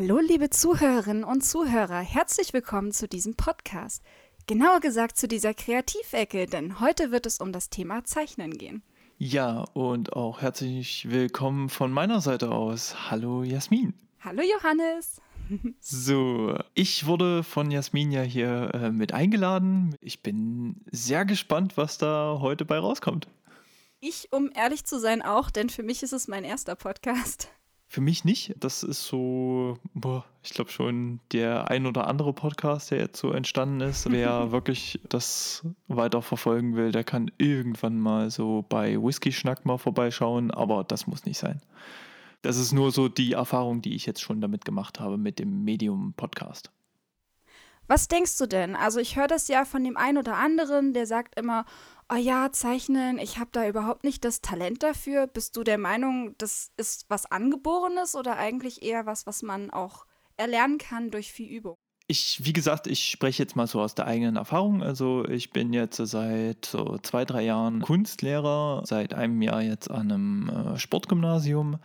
[0.00, 4.00] Hallo, liebe Zuhörerinnen und Zuhörer, herzlich willkommen zu diesem Podcast.
[4.46, 8.84] Genauer gesagt zu dieser Kreativecke, denn heute wird es um das Thema Zeichnen gehen.
[9.16, 13.10] Ja, und auch herzlich willkommen von meiner Seite aus.
[13.10, 13.92] Hallo Jasmin.
[14.20, 15.20] Hallo Johannes.
[15.80, 19.96] So, ich wurde von Jasmin ja hier äh, mit eingeladen.
[20.00, 23.26] Ich bin sehr gespannt, was da heute bei rauskommt.
[23.98, 27.48] Ich, um ehrlich zu sein, auch, denn für mich ist es mein erster Podcast.
[27.90, 28.54] Für mich nicht.
[28.60, 33.32] Das ist so, boah, ich glaube schon der ein oder andere Podcast, der jetzt so
[33.32, 34.10] entstanden ist.
[34.10, 39.78] Wer wirklich das weiter verfolgen will, der kann irgendwann mal so bei Whisky Schnack mal
[39.78, 41.62] vorbeischauen, aber das muss nicht sein.
[42.42, 45.64] Das ist nur so die Erfahrung, die ich jetzt schon damit gemacht habe mit dem
[45.64, 46.70] Medium Podcast.
[47.88, 48.76] Was denkst du denn?
[48.76, 51.64] Also ich höre das ja von dem einen oder anderen, der sagt immer,
[52.12, 55.26] oh ja, zeichnen, ich habe da überhaupt nicht das Talent dafür.
[55.26, 60.04] Bist du der Meinung, das ist was Angeborenes oder eigentlich eher was, was man auch
[60.36, 61.74] erlernen kann durch viel Übung?
[62.10, 64.82] Ich, wie gesagt, ich spreche jetzt mal so aus der eigenen Erfahrung.
[64.82, 70.12] Also ich bin jetzt seit so zwei, drei Jahren Kunstlehrer, seit einem Jahr jetzt an
[70.12, 71.78] einem äh, Sportgymnasium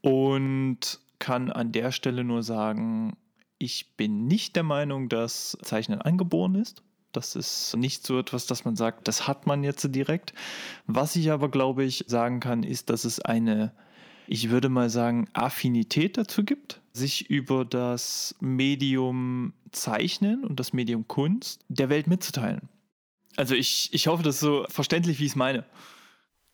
[0.00, 3.16] und kann an der Stelle nur sagen,
[3.62, 6.82] ich bin nicht der Meinung, dass Zeichnen angeboren ist.
[7.12, 10.32] Das ist nicht so etwas, dass man sagt, das hat man jetzt direkt.
[10.86, 13.72] Was ich aber, glaube ich, sagen kann, ist, dass es eine,
[14.26, 21.06] ich würde mal sagen, Affinität dazu gibt, sich über das Medium Zeichnen und das Medium
[21.06, 22.68] Kunst der Welt mitzuteilen.
[23.36, 25.64] Also ich, ich hoffe, das ist so verständlich, wie ich es meine.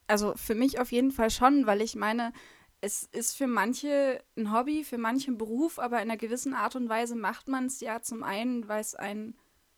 [0.09, 2.33] Also für mich auf jeden Fall schon, weil ich meine,
[2.81, 6.77] es ist für manche ein Hobby, für manche ein Beruf, aber in einer gewissen Art
[6.77, 9.35] und Weise macht man es ja zum einen, weil es einen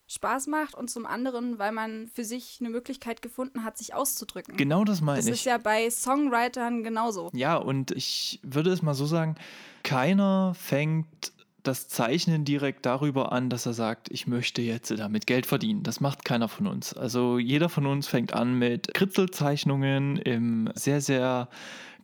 [0.07, 4.57] Spaß macht und zum anderen, weil man für sich eine Möglichkeit gefunden hat, sich auszudrücken.
[4.57, 5.27] Genau das meine ich.
[5.27, 7.31] Das ist ja bei Songwritern genauso.
[7.33, 9.37] Ja, und ich würde es mal so sagen,
[9.85, 15.47] keiner fängt das Zeichnen direkt darüber an, dass er sagt, ich möchte jetzt damit Geld
[15.47, 15.83] verdienen.
[15.83, 16.93] Das macht keiner von uns.
[16.93, 21.49] Also jeder von uns fängt an mit Kritzelzeichnungen im sehr, sehr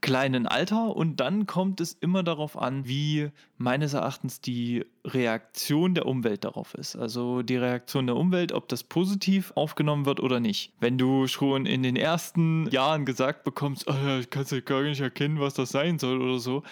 [0.00, 6.06] kleinen Alter und dann kommt es immer darauf an, wie meines Erachtens die Reaktion der
[6.06, 6.96] Umwelt darauf ist.
[6.96, 10.72] Also die Reaktion der Umwelt, ob das positiv aufgenommen wird oder nicht.
[10.80, 15.00] Wenn du schon in den ersten Jahren gesagt bekommst, oh, ich kann ja gar nicht
[15.00, 16.62] erkennen, was das sein soll oder so,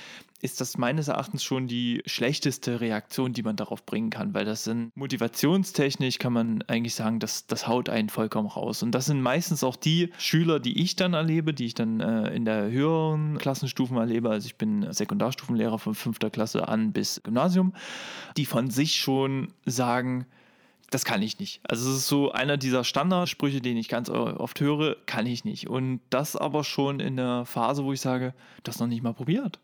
[0.45, 4.65] ist das meines Erachtens schon die schlechteste Reaktion, die man darauf bringen kann, weil das
[4.65, 8.83] sind motivationstechnisch kann man eigentlich sagen, dass das haut einen vollkommen raus.
[8.83, 12.29] Und das sind meistens auch die Schüler, die ich dann erlebe, die ich dann äh,
[12.35, 14.29] in der höheren Klassenstufen erlebe.
[14.29, 17.73] Also ich bin Sekundarstufenlehrer von fünfter Klasse an bis Gymnasium,
[18.37, 20.27] die von sich schon sagen,
[20.91, 21.63] das kann ich nicht.
[21.67, 25.71] Also es ist so einer dieser Standardsprüche, den ich ganz oft höre, kann ich nicht.
[25.71, 29.59] Und das aber schon in der Phase, wo ich sage, das noch nicht mal probiert.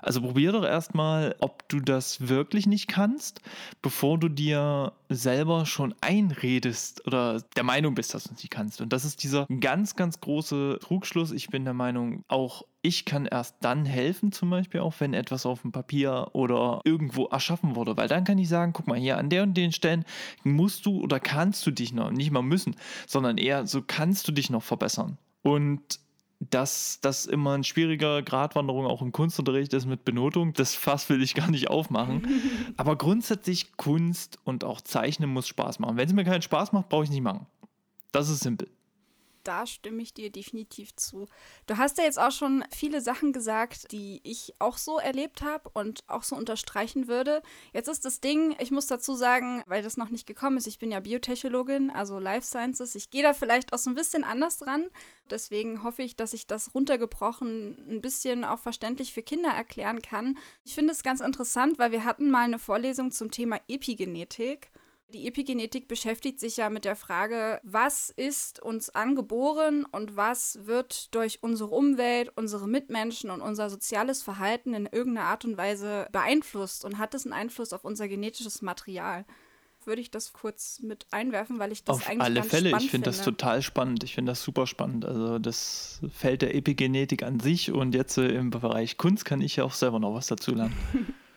[0.00, 3.40] Also probier doch erstmal, ob du das wirklich nicht kannst,
[3.82, 8.80] bevor du dir selber schon einredest oder der Meinung bist, dass du es nicht kannst.
[8.80, 11.32] Und das ist dieser ganz, ganz große Trugschluss.
[11.32, 15.46] Ich bin der Meinung, auch ich kann erst dann helfen, zum Beispiel auch, wenn etwas
[15.46, 17.96] auf dem Papier oder irgendwo erschaffen wurde.
[17.96, 20.04] Weil dann kann ich sagen, guck mal, hier an der und den Stellen
[20.44, 22.76] musst du oder kannst du dich noch, nicht mal müssen,
[23.06, 25.18] sondern eher so kannst du dich noch verbessern.
[25.42, 26.00] Und
[26.40, 30.52] dass das immer ein schwieriger Gratwanderung auch im Kunstunterricht ist mit Benotung.
[30.52, 32.28] Das Fass will ich gar nicht aufmachen.
[32.76, 35.96] Aber grundsätzlich Kunst und auch Zeichnen muss Spaß machen.
[35.96, 37.46] Wenn es mir keinen Spaß macht, brauche ich nicht machen.
[38.12, 38.68] Das ist simpel
[39.48, 41.26] da stimme ich dir definitiv zu.
[41.66, 45.70] Du hast ja jetzt auch schon viele Sachen gesagt, die ich auch so erlebt habe
[45.72, 47.42] und auch so unterstreichen würde.
[47.72, 50.78] Jetzt ist das Ding, ich muss dazu sagen, weil das noch nicht gekommen ist, ich
[50.78, 52.94] bin ja Biotechnologin, also Life Sciences.
[52.94, 54.84] Ich gehe da vielleicht auch so ein bisschen anders dran.
[55.30, 60.36] Deswegen hoffe ich, dass ich das runtergebrochen ein bisschen auch verständlich für Kinder erklären kann.
[60.64, 64.70] Ich finde es ganz interessant, weil wir hatten mal eine Vorlesung zum Thema Epigenetik.
[65.14, 71.14] Die Epigenetik beschäftigt sich ja mit der Frage, was ist uns angeboren und was wird
[71.14, 76.84] durch unsere Umwelt, unsere Mitmenschen und unser soziales Verhalten in irgendeiner Art und Weise beeinflusst
[76.84, 79.24] und hat es einen Einfluss auf unser genetisches Material
[79.88, 82.84] würde ich das kurz mit einwerfen, weil ich das Auf eigentlich alle ganz Fälle, spannend
[82.84, 84.04] ich finde das total spannend.
[84.04, 85.04] Ich finde das super spannend.
[85.04, 89.56] Also das Feld der Epigenetik an sich und jetzt äh, im Bereich Kunst kann ich
[89.56, 90.76] ja auch selber noch was dazu lernen.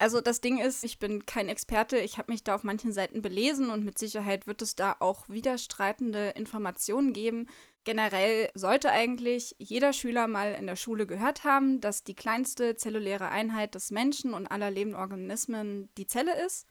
[0.00, 3.20] Also das Ding ist, ich bin kein Experte, ich habe mich da auf manchen Seiten
[3.20, 7.50] belesen und mit Sicherheit wird es da auch widerstreitende Informationen geben.
[7.84, 13.28] Generell sollte eigentlich jeder Schüler mal in der Schule gehört haben, dass die kleinste zelluläre
[13.28, 16.66] Einheit des Menschen und aller lebenden Organismen die Zelle ist.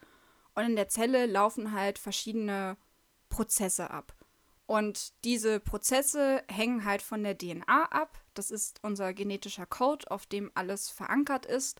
[0.55, 2.77] Und in der Zelle laufen halt verschiedene
[3.29, 4.15] Prozesse ab.
[4.65, 8.23] Und diese Prozesse hängen halt von der DNA ab.
[8.33, 11.79] Das ist unser genetischer Code, auf dem alles verankert ist.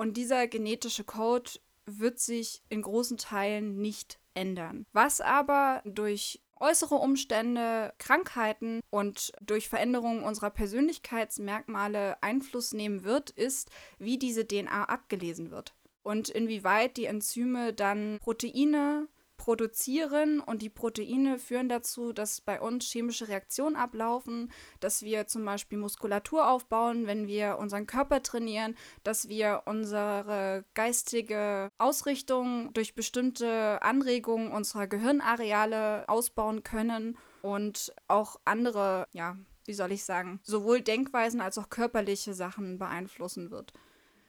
[0.00, 1.50] Und dieser genetische Code
[1.84, 4.86] wird sich in großen Teilen nicht ändern.
[4.94, 13.68] Was aber durch äußere Umstände, Krankheiten und durch Veränderungen unserer Persönlichkeitsmerkmale Einfluss nehmen wird, ist,
[13.98, 19.06] wie diese DNA abgelesen wird und inwieweit die Enzyme dann Proteine
[19.40, 25.46] produzieren und die Proteine führen dazu, dass bei uns chemische Reaktionen ablaufen, dass wir zum
[25.46, 33.80] Beispiel Muskulatur aufbauen, wenn wir unseren Körper trainieren, dass wir unsere geistige Ausrichtung durch bestimmte
[33.80, 41.40] Anregungen unserer Gehirnareale ausbauen können und auch andere, ja, wie soll ich sagen, sowohl Denkweisen
[41.40, 43.72] als auch körperliche Sachen beeinflussen wird.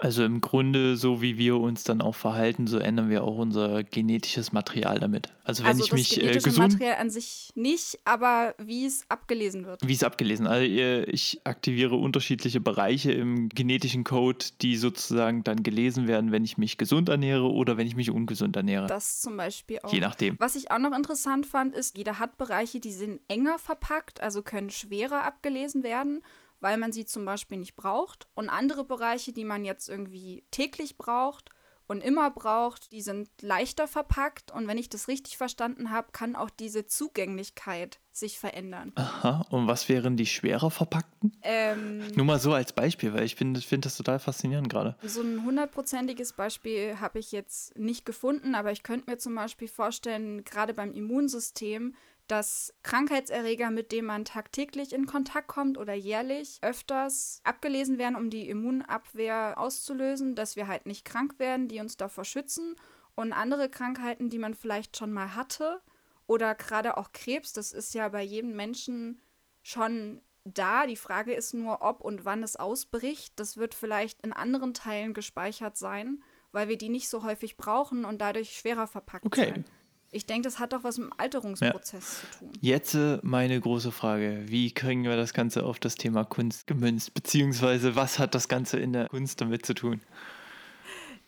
[0.01, 3.83] Also im Grunde, so wie wir uns dann auch verhalten, so ändern wir auch unser
[3.83, 5.29] genetisches Material damit.
[5.43, 8.87] Also wenn also ich das mich äh, genetische gesund, Material an sich nicht, aber wie
[8.87, 9.87] es abgelesen wird.
[9.87, 15.61] wie es abgelesen, also äh, ich aktiviere unterschiedliche Bereiche im genetischen Code, die sozusagen dann
[15.61, 18.87] gelesen werden, wenn ich mich gesund ernähre oder wenn ich mich ungesund ernähre.
[18.87, 19.93] Das zum Beispiel auch.
[19.93, 20.35] Je nachdem.
[20.39, 24.41] Was ich auch noch interessant fand, ist, jeder hat Bereiche, die sind enger verpackt, also
[24.41, 26.23] können schwerer abgelesen werden,
[26.61, 28.27] weil man sie zum Beispiel nicht braucht.
[28.33, 31.49] Und andere Bereiche, die man jetzt irgendwie täglich braucht
[31.87, 34.51] und immer braucht, die sind leichter verpackt.
[34.51, 38.93] Und wenn ich das richtig verstanden habe, kann auch diese Zugänglichkeit sich verändern.
[38.95, 41.35] Aha, und was wären die schwerer verpackten?
[41.41, 44.95] Ähm, Nur mal so als Beispiel, weil ich finde find das total faszinierend gerade.
[45.03, 49.67] So ein hundertprozentiges Beispiel habe ich jetzt nicht gefunden, aber ich könnte mir zum Beispiel
[49.67, 51.95] vorstellen, gerade beim Immunsystem,
[52.31, 58.29] dass Krankheitserreger, mit denen man tagtäglich in Kontakt kommt oder jährlich öfters abgelesen werden, um
[58.29, 62.75] die Immunabwehr auszulösen, dass wir halt nicht krank werden, die uns davor schützen.
[63.15, 65.81] Und andere Krankheiten, die man vielleicht schon mal hatte
[66.25, 69.21] oder gerade auch Krebs, das ist ja bei jedem Menschen
[69.61, 70.87] schon da.
[70.87, 73.33] Die Frage ist nur, ob und wann es ausbricht.
[73.35, 76.23] Das wird vielleicht in anderen Teilen gespeichert sein,
[76.53, 79.49] weil wir die nicht so häufig brauchen und dadurch schwerer verpackt Okay.
[79.49, 79.65] sein.
[80.13, 82.51] Ich denke, das hat doch was mit dem Alterungsprozess zu tun.
[82.59, 84.43] Jetzt äh, meine große Frage.
[84.47, 87.13] Wie kriegen wir das Ganze auf das Thema Kunst gemünzt?
[87.13, 90.01] Beziehungsweise was hat das Ganze in der Kunst damit zu tun?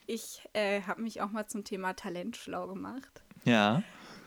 [0.06, 3.24] Ich äh, habe mich auch mal zum Thema Talent schlau gemacht.
[3.46, 3.84] Ja.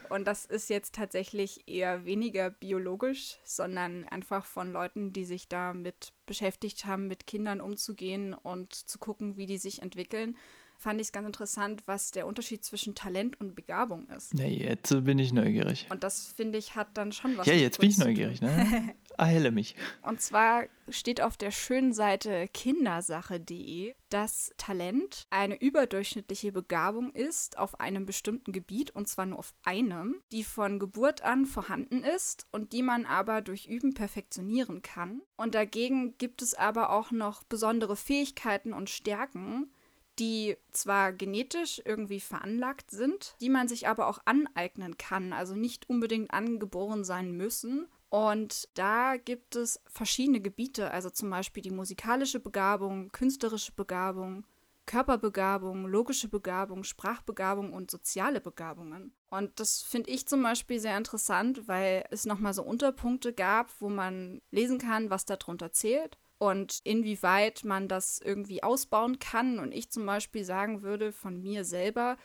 [0.09, 6.13] Und das ist jetzt tatsächlich eher weniger biologisch, sondern einfach von Leuten, die sich damit
[6.25, 10.37] beschäftigt haben, mit Kindern umzugehen und zu gucken, wie die sich entwickeln.
[10.79, 14.39] Fand ich es ganz interessant, was der Unterschied zwischen Talent und Begabung ist.
[14.39, 15.87] Ja, jetzt bin ich neugierig.
[15.91, 18.95] Und das, finde ich, hat dann schon was Ja, jetzt bin ich neugierig, ne?
[19.19, 19.75] Erhelle mich.
[20.03, 27.81] Und zwar steht auf der schönen Seite kindersache.de, dass Talent eine überdurchschnittliche Begabung ist auf
[27.81, 32.73] einem bestimmten Gebiet, und zwar nur auf einem, die von Geburt an vorhanden ist und
[32.73, 35.23] die man aber durch Üben perfektionieren kann.
[35.37, 39.71] Und dagegen gibt es aber auch noch besondere Fähigkeiten und Stärken,
[40.19, 45.89] die zwar genetisch irgendwie veranlagt sind, die man sich aber auch aneignen kann, also nicht
[45.89, 47.87] unbedingt angeboren sein müssen.
[48.09, 54.45] Und da gibt es verschiedene Gebiete, also zum Beispiel die musikalische Begabung, künstlerische Begabung,
[54.87, 59.13] Körperbegabung, logische Begabung, Sprachbegabung und soziale Begabungen.
[59.29, 63.89] Und das finde ich zum Beispiel sehr interessant, weil es nochmal so Unterpunkte gab, wo
[63.89, 69.59] man lesen kann, was darunter zählt und inwieweit man das irgendwie ausbauen kann.
[69.59, 72.17] Und ich zum Beispiel sagen würde von mir selber,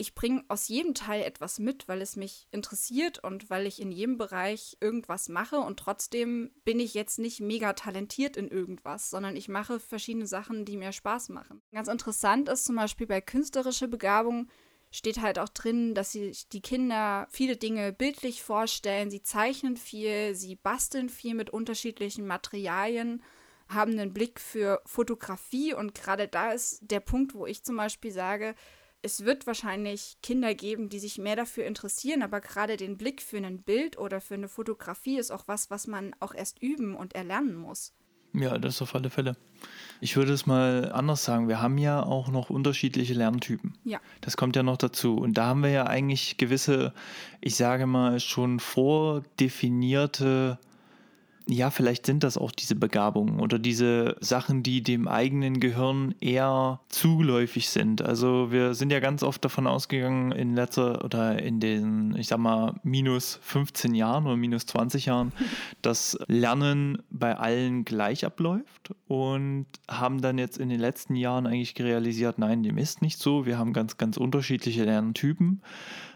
[0.00, 3.90] ich bringe aus jedem Teil etwas mit, weil es mich interessiert und weil ich in
[3.90, 9.34] jedem Bereich irgendwas mache und trotzdem bin ich jetzt nicht mega talentiert in irgendwas, sondern
[9.34, 11.62] ich mache verschiedene Sachen, die mir Spaß machen.
[11.72, 14.48] Ganz interessant ist zum Beispiel bei künstlerischer Begabung
[14.92, 20.34] steht halt auch drin, dass sich die Kinder viele Dinge bildlich vorstellen, sie zeichnen viel,
[20.36, 23.22] sie basteln viel mit unterschiedlichen Materialien
[23.68, 28.10] haben einen Blick für Fotografie und gerade da ist der Punkt, wo ich zum Beispiel
[28.10, 28.54] sage,
[29.02, 33.36] es wird wahrscheinlich Kinder geben, die sich mehr dafür interessieren, aber gerade den Blick für
[33.38, 37.14] ein Bild oder für eine Fotografie ist auch was, was man auch erst üben und
[37.14, 37.92] erlernen muss.
[38.34, 39.36] Ja, das auf alle Fälle.
[40.00, 41.48] Ich würde es mal anders sagen.
[41.48, 43.78] Wir haben ja auch noch unterschiedliche Lerntypen.
[43.84, 44.00] Ja.
[44.20, 45.16] Das kommt ja noch dazu.
[45.16, 46.92] Und da haben wir ja eigentlich gewisse,
[47.40, 50.58] ich sage mal, schon vordefinierte
[51.50, 56.80] ja, vielleicht sind das auch diese Begabungen oder diese Sachen, die dem eigenen Gehirn eher
[56.90, 58.02] zuläufig sind.
[58.02, 62.38] Also wir sind ja ganz oft davon ausgegangen in letzter oder in den, ich sag
[62.38, 65.32] mal, minus 15 Jahren oder minus 20 Jahren,
[65.80, 71.74] dass Lernen bei allen gleich abläuft und haben dann jetzt in den letzten Jahren eigentlich
[71.78, 73.46] realisiert, nein, dem ist nicht so.
[73.46, 75.62] Wir haben ganz, ganz unterschiedliche Lerntypen.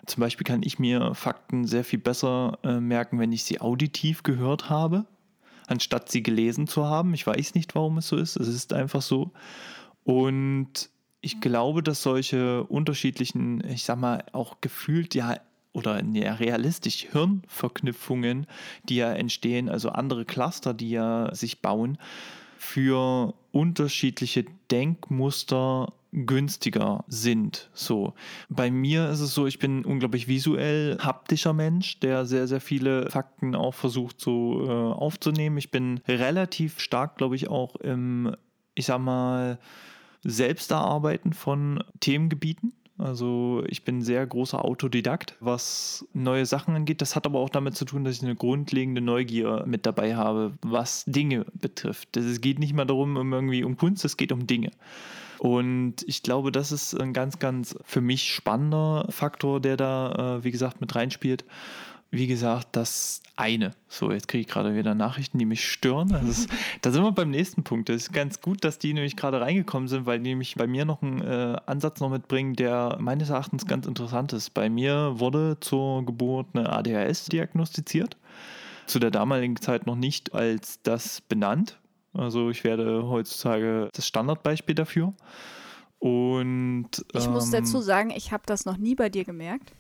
[0.05, 4.25] Zum Beispiel kann ich mir Fakten sehr viel besser äh, merken, wenn ich sie auditiv
[4.25, 5.07] gehört habe
[5.73, 7.15] anstatt sie gelesen zu haben.
[7.15, 8.37] Ich weiß nicht, warum es so ist.
[8.37, 9.33] Es ist einfach so.
[10.05, 15.39] Und ich glaube, dass solche unterschiedlichen, ich sag mal, auch gefühlt ja
[15.73, 18.47] oder ja, realistisch Hirnverknüpfungen,
[18.89, 21.99] die ja entstehen, also andere Cluster, die ja sich bauen,
[22.63, 27.69] für unterschiedliche Denkmuster günstiger sind.
[27.75, 28.15] So.
[28.49, 33.11] Bei mir ist es so, ich bin unglaublich visuell haptischer Mensch, der sehr, sehr viele
[33.11, 35.59] Fakten auch versucht so äh, aufzunehmen.
[35.59, 38.37] Ich bin relativ stark, glaube ich, auch im,
[38.77, 39.59] ich sag mal,
[40.23, 42.73] Selbsterarbeiten von Themengebieten.
[42.99, 47.01] Also ich bin sehr großer Autodidakt, was neue Sachen angeht.
[47.01, 50.53] Das hat aber auch damit zu tun, dass ich eine grundlegende Neugier mit dabei habe,
[50.63, 52.17] was Dinge betrifft.
[52.17, 54.71] Es geht nicht mal darum, um irgendwie um Kunst, es geht um Dinge.
[55.39, 60.45] Und ich glaube, das ist ein ganz, ganz für mich spannender Faktor, der da, äh,
[60.45, 61.45] wie gesagt, mit reinspielt
[62.13, 63.71] wie gesagt, das eine.
[63.89, 66.11] So, jetzt kriege ich gerade wieder Nachrichten, die mich stören.
[66.29, 66.49] Ist,
[66.83, 67.89] da sind wir beim nächsten Punkt.
[67.89, 70.85] Es ist ganz gut, dass die nämlich gerade reingekommen sind, weil die nämlich bei mir
[70.85, 74.51] noch einen äh, Ansatz noch mitbringen, der meines Erachtens ganz interessant ist.
[74.51, 78.19] Bei mir wurde zur Geburt eine ADHS diagnostiziert.
[78.87, 81.79] Zu der damaligen Zeit noch nicht als das benannt.
[82.13, 85.15] Also ich werde heutzutage das Standardbeispiel dafür.
[85.99, 89.73] Und ich muss dazu ähm, sagen, ich habe das noch nie bei dir gemerkt.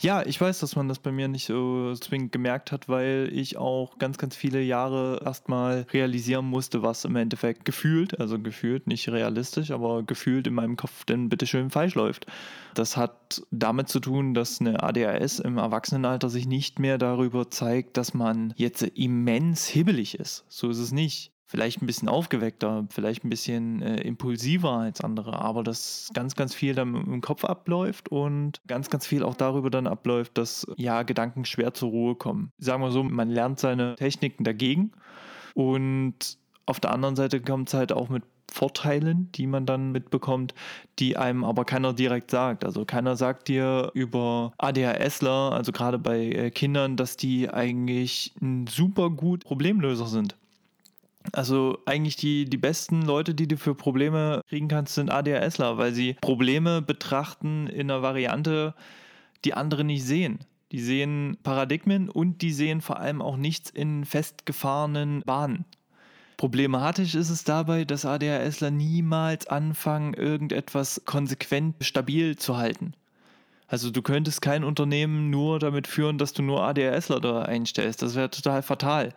[0.00, 3.56] Ja, ich weiß, dass man das bei mir nicht so zwingend gemerkt hat, weil ich
[3.56, 9.08] auch ganz, ganz viele Jahre erstmal realisieren musste, was im Endeffekt gefühlt, also gefühlt, nicht
[9.08, 12.26] realistisch, aber gefühlt in meinem Kopf denn bitteschön falsch läuft.
[12.74, 17.96] Das hat damit zu tun, dass eine ADHS im Erwachsenenalter sich nicht mehr darüber zeigt,
[17.96, 20.44] dass man jetzt immens hibbelig ist.
[20.48, 25.40] So ist es nicht vielleicht ein bisschen aufgeweckter, vielleicht ein bisschen äh, impulsiver als andere,
[25.40, 29.70] aber dass ganz, ganz viel dann im Kopf abläuft und ganz, ganz viel auch darüber
[29.70, 32.52] dann abläuft, dass ja Gedanken schwer zur Ruhe kommen.
[32.58, 34.92] Sagen wir so, man lernt seine Techniken dagegen
[35.54, 36.36] und
[36.66, 40.54] auf der anderen Seite kommt es halt auch mit Vorteilen, die man dann mitbekommt,
[40.98, 42.64] die einem aber keiner direkt sagt.
[42.64, 48.66] Also keiner sagt dir über ADHSler, also gerade bei äh, Kindern, dass die eigentlich ein
[48.66, 50.36] super gut Problemlöser sind.
[51.32, 55.92] Also eigentlich die, die besten Leute, die du für Probleme kriegen kannst, sind ADHSler, weil
[55.92, 58.74] sie Probleme betrachten in einer Variante,
[59.44, 60.40] die andere nicht sehen.
[60.72, 65.64] Die sehen Paradigmen und die sehen vor allem auch nichts in festgefahrenen Bahnen.
[66.36, 72.92] Problematisch ist es dabei, dass ADHSler niemals anfangen, irgendetwas konsequent stabil zu halten.
[73.68, 78.00] Also du könntest kein Unternehmen nur damit führen, dass du nur ADHSler da einstellst.
[78.00, 79.14] Das wäre total fatal.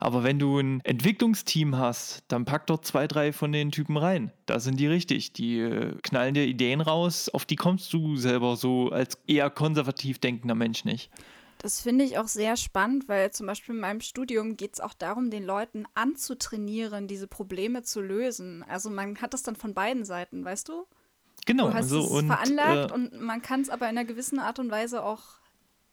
[0.00, 4.32] Aber wenn du ein Entwicklungsteam hast, dann pack dort zwei, drei von den Typen rein.
[4.46, 5.32] Da sind die richtig.
[5.32, 10.18] Die äh, knallen dir Ideen raus, auf die kommst du selber so als eher konservativ
[10.18, 11.08] denkender Mensch nicht.
[11.58, 14.94] Das finde ich auch sehr spannend, weil zum Beispiel in meinem Studium geht es auch
[14.94, 18.64] darum, den Leuten anzutrainieren, diese Probleme zu lösen.
[18.64, 20.86] Also man hat das dann von beiden Seiten, weißt du?
[21.46, 21.68] Genau.
[21.68, 24.38] Du hast so, es und, veranlagt äh, und man kann es aber in einer gewissen
[24.38, 25.22] Art und Weise auch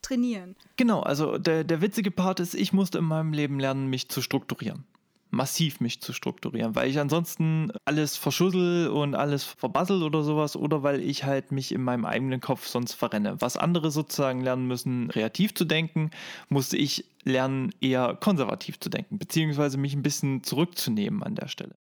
[0.01, 0.56] trainieren.
[0.77, 4.22] Genau, also der, der witzige Part ist, ich musste in meinem Leben lernen, mich zu
[4.22, 4.86] strukturieren.
[5.32, 10.82] Massiv mich zu strukturieren, weil ich ansonsten alles verschussel und alles verbassel oder sowas oder
[10.82, 13.36] weil ich halt mich in meinem eigenen Kopf sonst verrenne.
[13.39, 16.10] Was andere sozusagen lernen müssen, kreativ zu denken,
[16.48, 21.75] musste ich lernen, eher konservativ zu denken, beziehungsweise mich ein bisschen zurückzunehmen an der Stelle.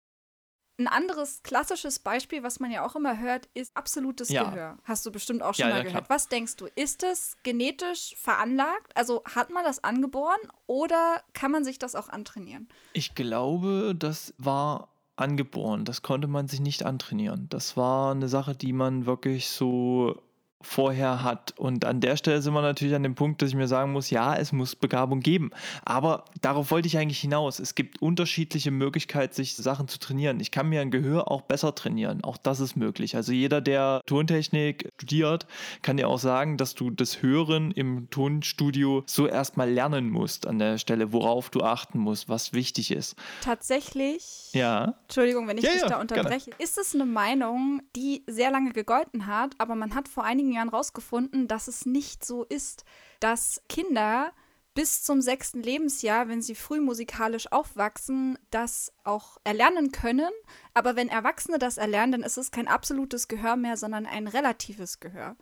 [0.79, 4.45] Ein anderes klassisches Beispiel, was man ja auch immer hört, ist absolutes ja.
[4.45, 4.77] Gehör.
[4.85, 6.05] Hast du bestimmt auch schon ja, mal ja, gehört.
[6.05, 6.17] Klar.
[6.17, 6.67] Was denkst du?
[6.75, 8.95] Ist es genetisch veranlagt?
[8.95, 12.69] Also hat man das angeboren oder kann man sich das auch antrainieren?
[12.93, 15.83] Ich glaube, das war angeboren.
[15.83, 17.47] Das konnte man sich nicht antrainieren.
[17.49, 20.21] Das war eine Sache, die man wirklich so
[20.61, 21.53] vorher hat.
[21.57, 24.09] Und an der Stelle sind wir natürlich an dem Punkt, dass ich mir sagen muss,
[24.09, 25.51] ja, es muss Begabung geben.
[25.85, 27.59] Aber darauf wollte ich eigentlich hinaus.
[27.59, 30.39] Es gibt unterschiedliche Möglichkeiten, sich Sachen zu trainieren.
[30.39, 32.23] Ich kann mir ein Gehör auch besser trainieren.
[32.23, 33.15] Auch das ist möglich.
[33.15, 35.47] Also jeder, der Tontechnik studiert,
[35.81, 40.59] kann dir auch sagen, dass du das Hören im Tonstudio so erstmal lernen musst an
[40.59, 43.15] der Stelle, worauf du achten musst, was wichtig ist.
[43.41, 44.49] Tatsächlich.
[44.53, 44.95] Ja.
[45.03, 46.49] Entschuldigung, wenn ich ja, dich ja, da unterbreche.
[46.49, 46.63] Gerne.
[46.63, 50.53] Ist es eine Meinung, die sehr lange gegolten hat, aber man hat vor einigen einigen
[50.53, 52.83] Jahren rausgefunden, dass es nicht so ist,
[53.19, 54.33] dass Kinder
[54.73, 60.29] bis zum sechsten Lebensjahr, wenn sie früh musikalisch aufwachsen, das auch erlernen können.
[60.73, 64.99] Aber wenn Erwachsene das erlernen, dann ist es kein absolutes Gehör mehr, sondern ein relatives
[64.99, 65.35] Gehör.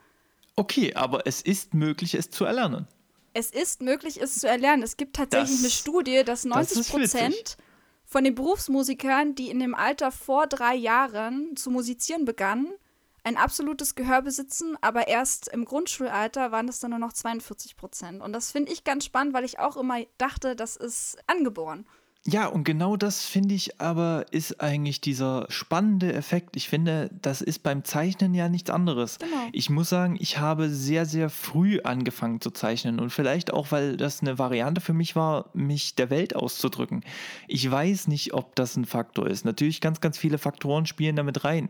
[0.55, 2.87] Okay, aber es ist möglich, es zu erlernen.
[3.33, 4.81] Es ist möglich, es zu erlernen.
[4.81, 7.57] Es gibt tatsächlich das, eine Studie, dass 90 Prozent
[8.05, 12.73] von den Berufsmusikern, die in dem Alter vor drei Jahren zu musizieren begannen,
[13.27, 18.21] ein absolutes Gehör besitzen, aber erst im Grundschulalter waren es dann nur noch 42 Prozent.
[18.21, 21.85] Und das finde ich ganz spannend, weil ich auch immer dachte, das ist angeboren.
[22.29, 26.57] Ja, und genau das finde ich aber ist eigentlich dieser spannende Effekt.
[26.57, 29.17] Ich finde, das ist beim Zeichnen ja nichts anderes.
[29.19, 29.31] Genau.
[29.53, 33.95] Ich muss sagen, ich habe sehr, sehr früh angefangen zu zeichnen und vielleicht auch, weil
[33.95, 37.05] das eine Variante für mich war, mich der Welt auszudrücken.
[37.47, 39.45] Ich weiß nicht, ob das ein Faktor ist.
[39.45, 41.69] Natürlich ganz, ganz viele Faktoren spielen damit rein.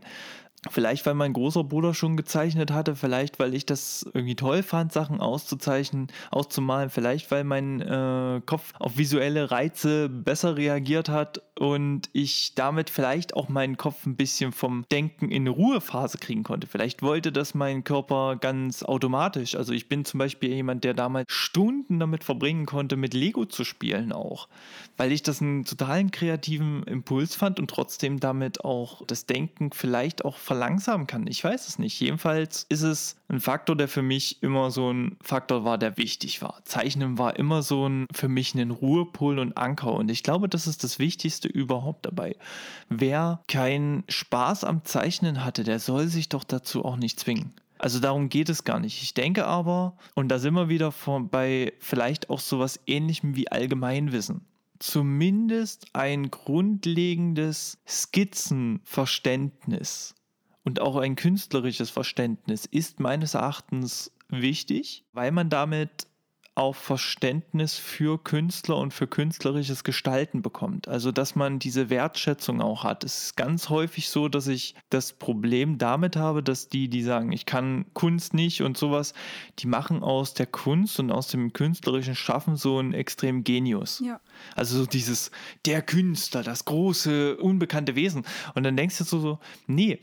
[0.70, 4.92] Vielleicht, weil mein großer Bruder schon gezeichnet hatte, vielleicht, weil ich das irgendwie toll fand,
[4.92, 12.08] Sachen auszuzeichnen, auszumalen, vielleicht, weil mein äh, Kopf auf visuelle Reize besser reagiert hat und
[12.12, 16.68] ich damit vielleicht auch meinen Kopf ein bisschen vom Denken in Ruhephase kriegen konnte.
[16.68, 19.56] Vielleicht wollte das mein Körper ganz automatisch.
[19.56, 23.64] Also ich bin zum Beispiel jemand, der damals Stunden damit verbringen konnte, mit Lego zu
[23.64, 24.48] spielen auch,
[24.96, 30.24] weil ich das einen totalen kreativen Impuls fand und trotzdem damit auch das Denken vielleicht
[30.24, 31.26] auch verlangsamen kann.
[31.26, 31.98] Ich weiß es nicht.
[32.00, 36.40] Jedenfalls ist es ein Faktor, der für mich immer so ein Faktor war, der wichtig
[36.40, 36.60] war.
[36.64, 39.92] Zeichnen war immer so ein für mich ein Ruhepol und Anker.
[39.92, 42.36] Und ich glaube, das ist das Wichtigste überhaupt dabei.
[42.88, 47.52] Wer keinen Spaß am Zeichnen hatte, der soll sich doch dazu auch nicht zwingen.
[47.78, 49.02] Also darum geht es gar nicht.
[49.02, 53.52] Ich denke aber, und da sind wir wieder von, bei vielleicht auch sowas ähnlichem wie
[53.52, 54.44] Allgemeinwissen
[54.80, 60.14] zumindest ein grundlegendes Skizzenverständnis
[60.68, 66.06] und auch ein künstlerisches Verständnis ist meines Erachtens wichtig, weil man damit
[66.58, 70.88] auch Verständnis für Künstler und für künstlerisches Gestalten bekommt.
[70.88, 73.04] Also, dass man diese Wertschätzung auch hat.
[73.04, 77.30] Es ist ganz häufig so, dass ich das Problem damit habe, dass die, die sagen,
[77.30, 79.14] ich kann Kunst nicht und sowas,
[79.60, 84.02] die machen aus der Kunst und aus dem künstlerischen Schaffen so einen extrem Genius.
[84.04, 84.20] Ja.
[84.56, 85.30] Also so dieses,
[85.64, 88.24] der Künstler, das große, unbekannte Wesen.
[88.56, 90.00] Und dann denkst du so, so nee,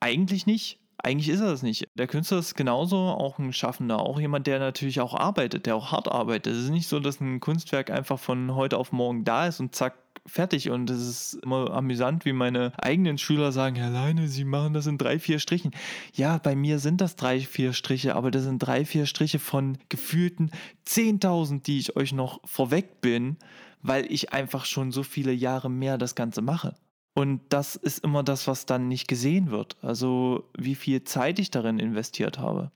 [0.00, 0.78] eigentlich nicht.
[0.98, 1.88] Eigentlich ist er das nicht.
[1.94, 5.92] Der Künstler ist genauso auch ein Schaffender, auch jemand, der natürlich auch arbeitet, der auch
[5.92, 6.54] hart arbeitet.
[6.54, 9.74] Es ist nicht so, dass ein Kunstwerk einfach von heute auf morgen da ist und
[9.74, 9.94] zack,
[10.26, 10.70] fertig.
[10.70, 14.86] Und es ist immer amüsant, wie meine eigenen Schüler sagen, Herr Leine, Sie machen das
[14.86, 15.70] in drei, vier Strichen.
[16.14, 19.78] Ja, bei mir sind das drei, vier Striche, aber das sind drei, vier Striche von
[19.88, 20.50] gefühlten
[20.86, 23.36] 10.000, die ich euch noch vorweg bin,
[23.82, 26.74] weil ich einfach schon so viele Jahre mehr das Ganze mache.
[27.16, 29.78] Und das ist immer das, was dann nicht gesehen wird.
[29.80, 32.72] Also wie viel Zeit ich darin investiert habe.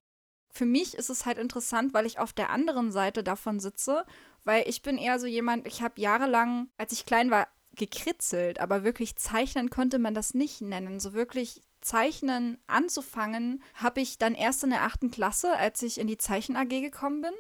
[0.49, 4.07] Für mich ist es halt interessant, weil ich auf der anderen Seite davon sitze,
[4.45, 8.83] weil ich bin eher so jemand, ich habe jahrelang, als ich klein war, gekritzelt, aber
[8.83, 11.01] wirklich zeichnen konnte man das nicht nennen.
[11.01, 16.07] So wirklich Zeichnen anzufangen, habe ich dann erst in der achten Klasse, als ich in
[16.07, 17.35] die Zeichen AG gekommen bin.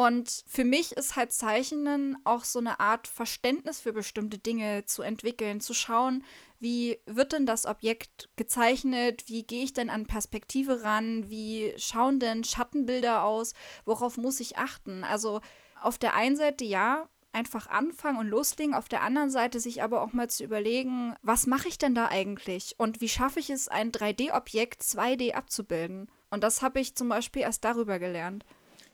[0.00, 5.02] Und für mich ist halt Zeichnen auch so eine Art Verständnis für bestimmte Dinge zu
[5.02, 6.24] entwickeln, zu schauen,
[6.58, 12.18] wie wird denn das Objekt gezeichnet, wie gehe ich denn an Perspektive ran, wie schauen
[12.18, 13.52] denn Schattenbilder aus,
[13.84, 15.04] worauf muss ich achten.
[15.04, 15.42] Also
[15.82, 20.00] auf der einen Seite ja, einfach anfangen und loslegen, auf der anderen Seite sich aber
[20.00, 23.68] auch mal zu überlegen, was mache ich denn da eigentlich und wie schaffe ich es,
[23.68, 26.10] ein 3D-Objekt 2D abzubilden.
[26.30, 28.46] Und das habe ich zum Beispiel erst darüber gelernt.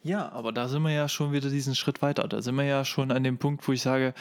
[0.06, 2.28] Ja, aber da sind wir ja schon wieder diesen Schritt weiter.
[2.28, 4.14] Da sind wir ja schon an dem Punkt, wo ich sage,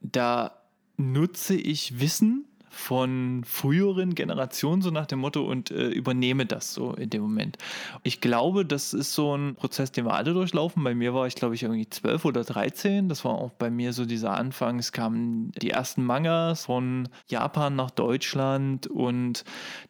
[0.00, 0.62] da
[0.96, 2.44] nutze ich Wissen
[2.76, 7.56] von früheren Generationen, so nach dem Motto, und äh, übernehme das so in dem Moment.
[8.02, 10.84] Ich glaube, das ist so ein Prozess, den wir alle durchlaufen.
[10.84, 13.08] Bei mir war ich, glaube ich, irgendwie zwölf oder dreizehn.
[13.08, 14.78] Das war auch bei mir so dieser Anfang.
[14.78, 19.44] Es kamen die ersten Mangas von Japan nach Deutschland und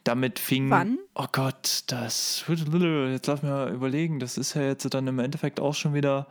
[0.05, 0.71] damit fing.
[0.71, 0.99] Wann?
[1.15, 2.45] Oh Gott, das.
[2.49, 6.29] Jetzt lass mir überlegen, das ist ja jetzt dann im Endeffekt auch schon wieder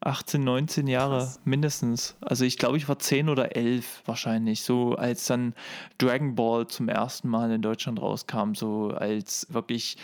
[0.00, 1.40] 18, 19 Jahre Krass.
[1.44, 2.16] mindestens.
[2.20, 5.54] Also ich glaube, ich war 10 oder 11 wahrscheinlich, so als dann
[5.98, 9.96] Dragon Ball zum ersten Mal in Deutschland rauskam, so als wirklich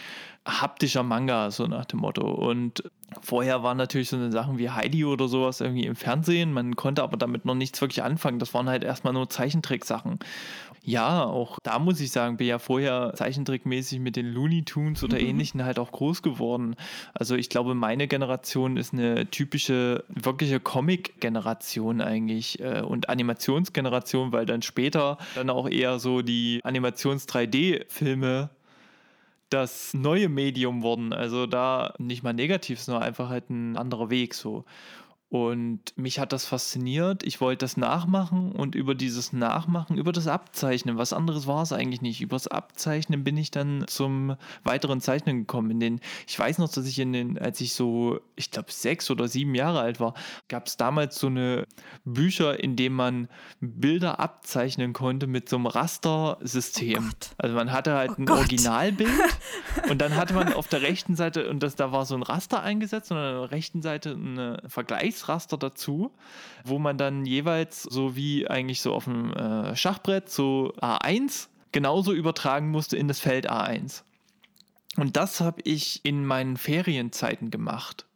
[0.47, 2.29] haptischer Manga, so nach dem Motto.
[2.29, 2.83] Und
[3.23, 6.53] vorher waren natürlich so Sachen wie Heidi oder sowas irgendwie im Fernsehen.
[6.53, 8.39] Man konnte aber damit noch nichts wirklich anfangen.
[8.39, 10.19] Das waren halt erstmal nur Zeichentricksachen.
[10.87, 15.19] Ja, auch da muss ich sagen, bin ja vorher zeichentrickmäßig mit den Looney Tunes oder
[15.19, 15.27] mhm.
[15.27, 16.77] ähnlichen halt auch groß geworden.
[17.15, 24.45] Also ich glaube, meine Generation ist eine typische, wirkliche Comic-Generation eigentlich äh, und Animationsgeneration, weil
[24.45, 28.51] dann später dann auch eher so die Animations-3D-Filme
[29.49, 31.15] das neue Medium wurden.
[31.15, 34.65] Also da nicht mal negativ, sondern einfach halt ein anderer Weg so.
[35.35, 37.25] Und mich hat das fasziniert.
[37.25, 41.73] Ich wollte das nachmachen und über dieses Nachmachen, über das Abzeichnen, was anderes war es
[41.73, 42.21] eigentlich nicht.
[42.21, 45.73] Über das Abzeichnen bin ich dann zum weiteren Zeichnen gekommen.
[45.73, 49.11] In den, ich weiß noch, dass ich in den, als ich so, ich glaube, sechs
[49.11, 50.15] oder sieben Jahre alt war,
[50.47, 51.67] gab es damals so eine
[52.05, 57.11] Bücher, in denen man Bilder abzeichnen konnte mit so einem Rastersystem.
[57.13, 58.39] Oh also man hatte halt oh ein Gott.
[58.39, 59.11] Originalbild
[59.91, 62.63] und dann hatte man auf der rechten Seite, und das, da war so ein Raster
[62.63, 66.13] eingesetzt und an der rechten Seite eine Vergleichs Fließraster dazu,
[66.65, 72.13] wo man dann jeweils, so wie eigentlich so auf dem äh, Schachbrett, so A1 genauso
[72.13, 74.03] übertragen musste in das Feld A1.
[74.97, 78.07] Und das habe ich in meinen Ferienzeiten gemacht.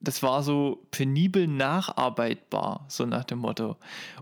[0.00, 3.76] Das war so penibel nacharbeitbar, so nach dem Motto.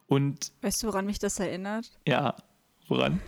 [0.06, 1.90] Und weißt du, woran mich das erinnert?
[2.06, 2.36] Ja,
[2.86, 3.20] woran?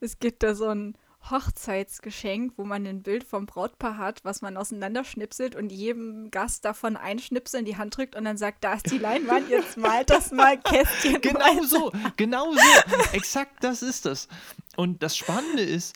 [0.00, 0.96] Es gibt da so ein
[1.30, 6.96] Hochzeitsgeschenk, wo man ein Bild vom Brautpaar hat, was man auseinanderschnipselt und jedem Gast davon
[6.96, 10.10] ein Schnipsel in die Hand drückt und dann sagt, da ist die Leinwand, jetzt malt
[10.10, 11.20] das mal Kästchen.
[11.20, 11.66] Genau weiter.
[11.66, 12.96] so, genau so.
[13.12, 14.28] Exakt das ist das.
[14.76, 15.94] Und das Spannende ist,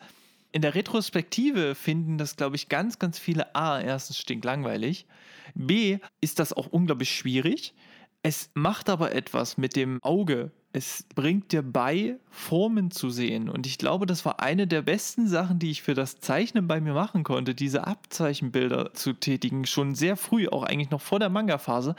[0.53, 5.07] in der Retrospektive finden das, glaube ich, ganz, ganz viele A, erstens stinklangweilig.
[5.55, 7.75] B, ist das auch unglaublich schwierig.
[8.23, 13.49] Es macht aber etwas mit dem Auge es bringt dir bei, Formen zu sehen.
[13.49, 16.81] Und ich glaube, das war eine der besten Sachen, die ich für das Zeichnen bei
[16.81, 21.31] mir machen konnte, diese Abzeichenbilder zu tätigen, schon sehr früh, auch eigentlich noch vor der
[21.31, 21.97] Manga-Phase,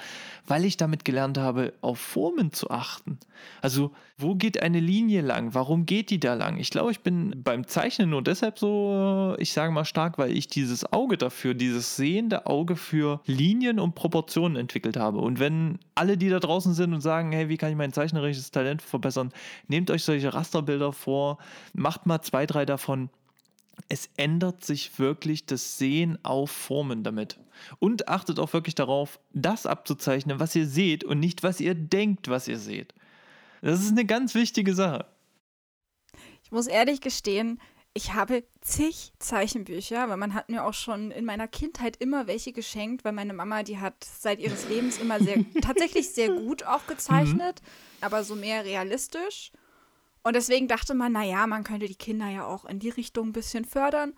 [0.48, 3.20] weil ich damit gelernt habe, auf Formen zu achten.
[3.62, 5.54] Also, wo geht eine Linie lang?
[5.54, 6.58] Warum geht die da lang?
[6.58, 10.48] Ich glaube, ich bin beim Zeichnen nur deshalb so, ich sage mal stark, weil ich
[10.48, 15.20] dieses Auge dafür, dieses sehende Auge für Linien und Proportionen entwickelt habe.
[15.20, 18.52] Und wenn alle, die da draußen sind und sagen, hey, wie kann ich mein zeichnerisches
[18.52, 19.34] Talent verbessern.
[19.68, 21.40] Nehmt euch solche Rasterbilder vor,
[21.74, 23.10] macht mal zwei, drei davon.
[23.88, 27.40] Es ändert sich wirklich das Sehen auf Formen damit.
[27.80, 32.30] Und achtet auch wirklich darauf, das abzuzeichnen, was ihr seht und nicht, was ihr denkt,
[32.30, 32.94] was ihr seht.
[33.62, 35.06] Das ist eine ganz wichtige Sache.
[36.44, 37.60] Ich muss ehrlich gestehen,
[37.94, 42.54] ich habe zig Zeichenbücher, weil man hat mir auch schon in meiner Kindheit immer welche
[42.54, 46.86] geschenkt, weil meine Mama, die hat seit ihres Lebens immer sehr, tatsächlich sehr gut auch
[46.88, 48.04] gezeichnet, mhm.
[48.04, 49.52] aber so mehr realistisch.
[50.24, 53.34] Und deswegen dachte man, naja, man könnte die Kinder ja auch in die Richtung ein
[53.34, 54.14] bisschen fördern.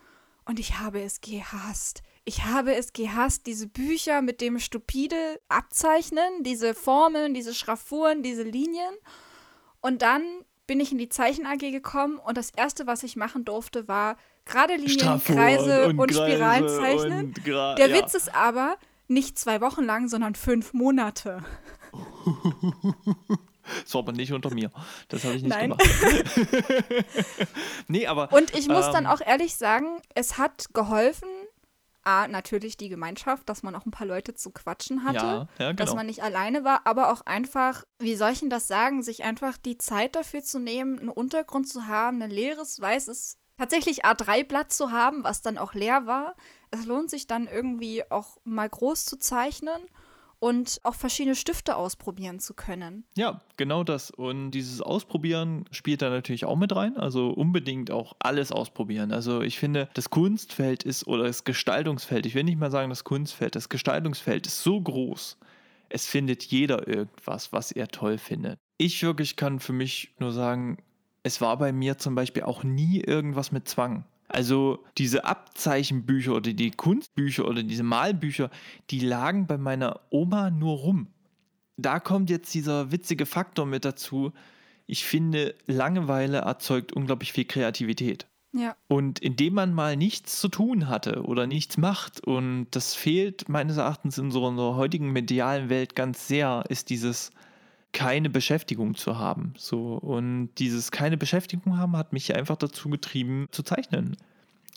[0.46, 2.02] Und ich habe es gehasst.
[2.26, 8.44] Ich habe es gehasst, diese Bücher mit dem stupide Abzeichnen, diese Formeln, diese Schraffuren, diese
[8.44, 8.94] Linien.
[9.80, 10.24] Und dann
[10.72, 14.16] bin ich in die Zeichen AG gekommen und das erste, was ich machen durfte, war
[14.46, 17.34] gerade Linien, Straffuhr Kreise und, und Spiralen zeichnen.
[17.36, 17.94] Und Der ja.
[17.94, 18.78] Witz ist aber
[19.10, 21.44] nicht zwei Wochen lang, sondern fünf Monate.
[23.84, 24.72] Das war aber nicht unter mir.
[25.08, 25.70] Das habe ich nicht Nein.
[25.70, 25.88] gemacht.
[27.88, 28.34] nee, aber.
[28.34, 31.30] Und ich muss ähm, dann auch ehrlich sagen, es hat geholfen,
[32.04, 35.72] A, natürlich die Gemeinschaft, dass man auch ein paar Leute zu quatschen hatte, ja, ja,
[35.72, 35.74] genau.
[35.74, 39.24] dass man nicht alleine war, aber auch einfach, wie soll ich denn das sagen, sich
[39.24, 44.74] einfach die Zeit dafür zu nehmen, einen Untergrund zu haben, ein leeres, weißes, tatsächlich A3-Blatt
[44.74, 46.36] zu haben, was dann auch leer war.
[46.72, 49.82] Es lohnt sich dann irgendwie auch mal groß zu zeichnen
[50.42, 53.06] und auch verschiedene Stifte ausprobieren zu können.
[53.16, 54.10] Ja, genau das.
[54.10, 56.98] Und dieses Ausprobieren spielt da natürlich auch mit rein.
[56.98, 59.12] Also unbedingt auch alles ausprobieren.
[59.12, 63.04] Also ich finde, das Kunstfeld ist oder das Gestaltungsfeld, ich will nicht mal sagen das
[63.04, 65.38] Kunstfeld, das Gestaltungsfeld ist so groß.
[65.90, 68.58] Es findet jeder irgendwas, was er toll findet.
[68.80, 70.80] Ich wirklich kann für mich nur sagen,
[71.22, 74.06] es war bei mir zum Beispiel auch nie irgendwas mit Zwang.
[74.32, 78.50] Also diese Abzeichenbücher oder die Kunstbücher oder diese Malbücher,
[78.90, 81.08] die lagen bei meiner Oma nur rum.
[81.78, 84.32] Da kommt jetzt dieser witzige Faktor mit dazu.
[84.86, 88.28] Ich finde, Langeweile erzeugt unglaublich viel Kreativität.
[88.54, 88.76] Ja.
[88.88, 93.78] Und indem man mal nichts zu tun hatte oder nichts macht, und das fehlt meines
[93.78, 97.32] Erachtens in so einer heutigen medialen Welt ganz sehr, ist dieses
[97.94, 99.54] keine Beschäftigung zu haben.
[99.58, 104.18] So, und dieses keine Beschäftigung haben hat mich einfach dazu getrieben, zu zeichnen.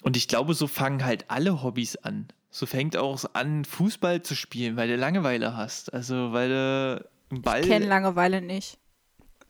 [0.02, 2.28] Und ich glaube, so fangen halt alle Hobbys an.
[2.50, 5.92] So fängt auch an, Fußball zu spielen, weil du Langeweile hast.
[5.92, 7.62] Also, weil du einen Ball.
[7.62, 8.78] Ich kenne Langeweile nicht.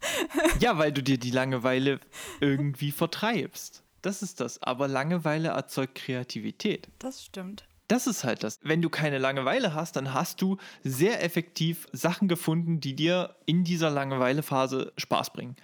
[0.61, 2.01] ja, weil du dir die Langeweile
[2.41, 3.83] irgendwie vertreibst.
[4.03, 4.63] Das ist das.
[4.63, 6.89] Aber Langeweile erzeugt Kreativität.
[6.99, 7.65] Das stimmt.
[7.89, 8.61] Das ist halt das.
[8.63, 13.65] Wenn du keine Langeweile hast, dann hast du sehr effektiv Sachen gefunden, die dir in
[13.65, 15.57] dieser Langeweilephase Spaß bringen.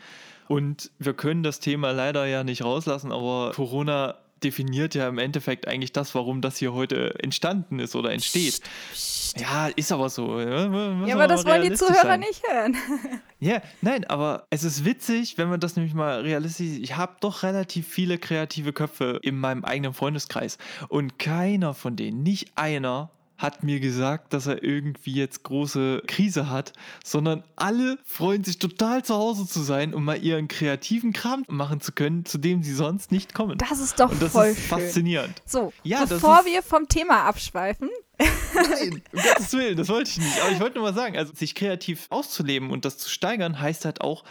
[0.49, 5.69] Und wir können das Thema leider ja nicht rauslassen, aber Corona definiert ja im Endeffekt
[5.69, 8.61] eigentlich das, warum das hier heute entstanden ist oder entsteht.
[8.93, 9.21] Psst.
[9.39, 10.41] Ja, ist aber so.
[10.41, 12.21] Ja, ja aber das wollen die Zuhörer sein.
[12.21, 12.77] nicht hören.
[13.43, 17.43] Ja, nein, aber es ist witzig, wenn man das nämlich mal realistisch Ich habe doch
[17.43, 23.63] relativ viele kreative Köpfe in meinem eigenen Freundeskreis und keiner von denen, nicht einer, hat
[23.63, 29.15] mir gesagt, dass er irgendwie jetzt große Krise hat, sondern alle freuen sich total zu
[29.15, 33.11] Hause zu sein, um mal ihren kreativen Kram machen zu können, zu dem sie sonst
[33.11, 33.57] nicht kommen.
[33.57, 34.79] Das ist doch Und das voll ist schön.
[34.79, 35.43] faszinierend.
[35.47, 37.89] So, ja, bevor wir vom Thema abschweifen.
[38.19, 40.39] Nein, um Gottes Willen, das wollte ich nicht.
[40.43, 43.87] Aber ich wollte nur mal sagen, also sich kreativ auszuleben und das zu steigern, heißt
[43.87, 44.23] halt auch,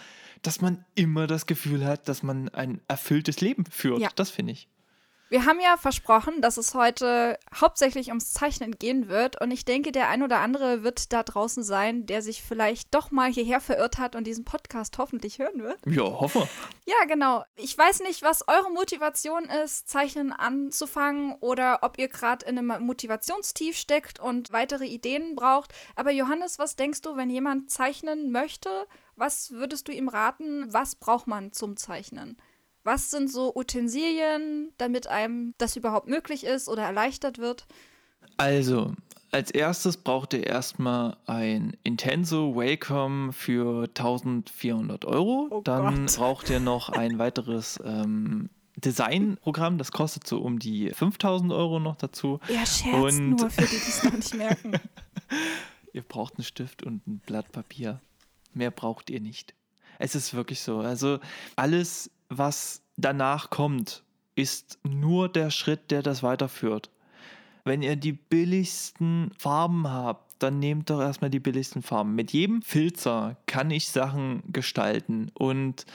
[0.43, 3.99] dass man immer das Gefühl hat, dass man ein erfülltes Leben führt.
[3.99, 4.09] Ja.
[4.15, 4.67] Das finde ich.
[5.29, 9.39] Wir haben ja versprochen, dass es heute hauptsächlich ums Zeichnen gehen wird.
[9.39, 13.11] Und ich denke, der ein oder andere wird da draußen sein, der sich vielleicht doch
[13.11, 15.77] mal hierher verirrt hat und diesen Podcast hoffentlich hören wird.
[15.85, 16.47] Ja, hoffe.
[16.87, 17.43] Ja, genau.
[17.55, 22.83] Ich weiß nicht, was eure Motivation ist, Zeichnen anzufangen oder ob ihr gerade in einem
[22.83, 25.73] Motivationstief steckt und weitere Ideen braucht.
[25.95, 28.87] Aber Johannes, was denkst du, wenn jemand zeichnen möchte?
[29.15, 30.73] Was würdest du ihm raten?
[30.73, 32.37] Was braucht man zum Zeichnen?
[32.83, 37.65] Was sind so Utensilien, damit einem das überhaupt möglich ist oder erleichtert wird?
[38.37, 38.93] Also,
[39.31, 45.47] als erstes braucht ihr erstmal ein Intenso Wacom für 1400 Euro.
[45.51, 46.15] Oh Dann Gott.
[46.17, 51.97] braucht ihr noch ein weiteres ähm, Designprogramm, das kostet so um die 5000 Euro noch
[51.97, 52.39] dazu.
[52.47, 54.73] Ja, scherz und nur für die, die es noch nicht merken.
[55.93, 57.99] ihr braucht einen Stift und ein Blatt Papier.
[58.53, 59.53] Mehr braucht ihr nicht.
[59.99, 60.79] Es ist wirklich so.
[60.79, 61.19] Also
[61.55, 64.03] alles was danach kommt,
[64.35, 66.89] ist nur der Schritt, der das weiterführt.
[67.65, 72.15] Wenn ihr die billigsten Farben habt, dann nehmt doch erstmal die billigsten Farben.
[72.15, 75.85] Mit jedem Filzer kann ich Sachen gestalten und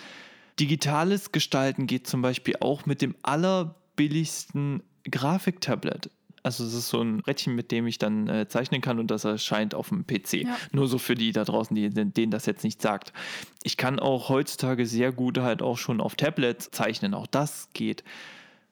[0.60, 6.10] digitales Gestalten geht zum Beispiel auch mit dem allerbilligsten Grafiktablet.
[6.44, 9.24] Also es ist so ein Rädchen, mit dem ich dann äh, zeichnen kann und das
[9.24, 10.44] erscheint auf dem PC.
[10.44, 10.56] Ja.
[10.72, 13.14] Nur so für die da draußen, die, denen das jetzt nicht sagt.
[13.62, 17.14] Ich kann auch heutzutage sehr gut halt auch schon auf Tablets zeichnen.
[17.14, 18.04] Auch das geht.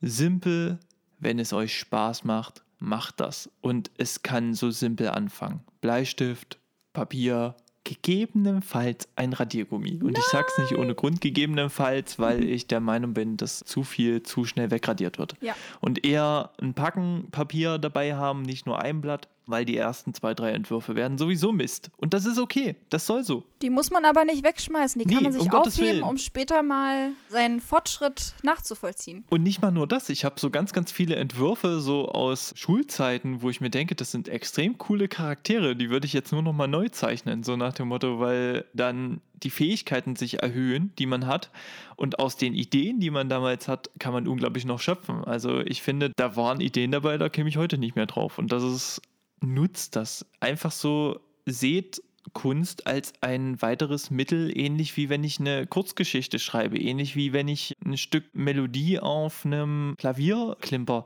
[0.03, 0.79] Simpel,
[1.19, 3.51] wenn es euch Spaß macht, macht das.
[3.63, 5.61] Und es kann so simpel anfangen.
[5.81, 6.59] Bleistift,
[6.93, 10.01] Papier, gegebenenfalls ein Radiergummi.
[10.03, 10.15] Und Nein.
[10.17, 12.49] ich sag's nicht ohne Grund gegebenenfalls, weil mhm.
[12.49, 15.35] ich der Meinung bin, dass zu viel zu schnell wegradiert wird.
[15.41, 15.55] Ja.
[15.81, 20.35] Und eher ein Packen Papier dabei haben, nicht nur ein Blatt, weil die ersten zwei,
[20.35, 21.91] drei Entwürfe werden sowieso Mist.
[21.97, 22.77] Und das ist okay.
[22.91, 23.45] Das soll so.
[23.61, 25.01] Die muss man aber nicht wegschmeißen.
[25.01, 29.25] Die nee, kann man sich um aufheben, um später mal seinen Fortschritt nachzuvollziehen.
[29.31, 30.09] Und nicht mal nur das.
[30.09, 34.11] Ich habe so ganz, ganz viele Entwürfe so aus Schulzeiten, wo ich mir denke, das
[34.11, 35.77] sind extrem coole Charaktere.
[35.77, 37.43] Die würde ich jetzt nur noch mal neu zeichnen.
[37.43, 41.51] So nach dem Motto, weil dann die Fähigkeiten sich erhöhen, die man hat.
[41.97, 45.25] Und aus den Ideen, die man damals hat, kann man unglaublich noch schöpfen.
[45.25, 48.39] Also ich finde, da waren Ideen dabei, da käme ich heute nicht mehr drauf.
[48.39, 49.03] Und das ist
[49.43, 50.27] nutzt das.
[50.41, 52.03] Einfach so seht
[52.33, 57.49] Kunst als ein weiteres Mittel, ähnlich wie wenn ich eine Kurzgeschichte schreibe, ähnlich wie wenn
[57.49, 61.05] ich ein Stück Melodie auf einem Klavier klimper.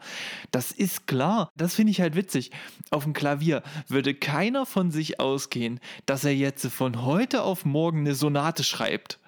[0.50, 1.50] Das ist klar.
[1.56, 2.50] Das finde ich halt witzig.
[2.90, 8.00] Auf dem Klavier würde keiner von sich ausgehen, dass er jetzt von heute auf morgen
[8.00, 9.18] eine Sonate schreibt.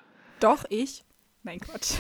[0.41, 1.05] Doch, ich.
[1.43, 1.99] Mein Gott.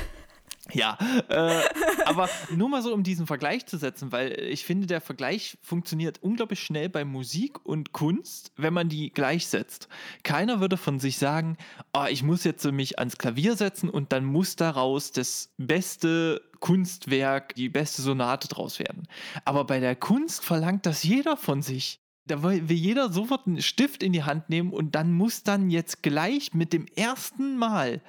[0.73, 1.63] Ja, äh,
[2.05, 6.23] aber nur mal so, um diesen Vergleich zu setzen, weil ich finde, der Vergleich funktioniert
[6.23, 9.89] unglaublich schnell bei Musik und Kunst, wenn man die gleichsetzt.
[10.25, 11.57] Keiner würde von sich sagen,
[11.95, 17.55] oh, ich muss jetzt mich ans Klavier setzen und dann muss daraus das beste Kunstwerk,
[17.55, 19.09] die beste Sonate draus werden.
[19.45, 22.01] Aber bei der Kunst verlangt das jeder von sich.
[22.29, 26.03] Da will jeder sofort einen Stift in die Hand nehmen und dann muss dann jetzt
[26.03, 28.01] gleich mit dem ersten Mal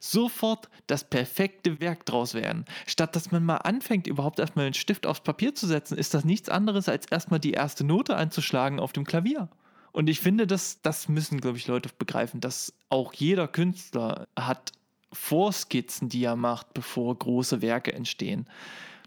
[0.00, 2.64] sofort das perfekte Werk draus werden.
[2.86, 6.24] Statt dass man mal anfängt, überhaupt erstmal einen Stift aufs Papier zu setzen, ist das
[6.24, 9.48] nichts anderes, als erstmal die erste Note einzuschlagen auf dem Klavier.
[9.92, 14.72] Und ich finde, das, das müssen, glaube ich, Leute begreifen, dass auch jeder Künstler hat
[15.12, 18.48] Vorskizzen, die er macht, bevor große Werke entstehen.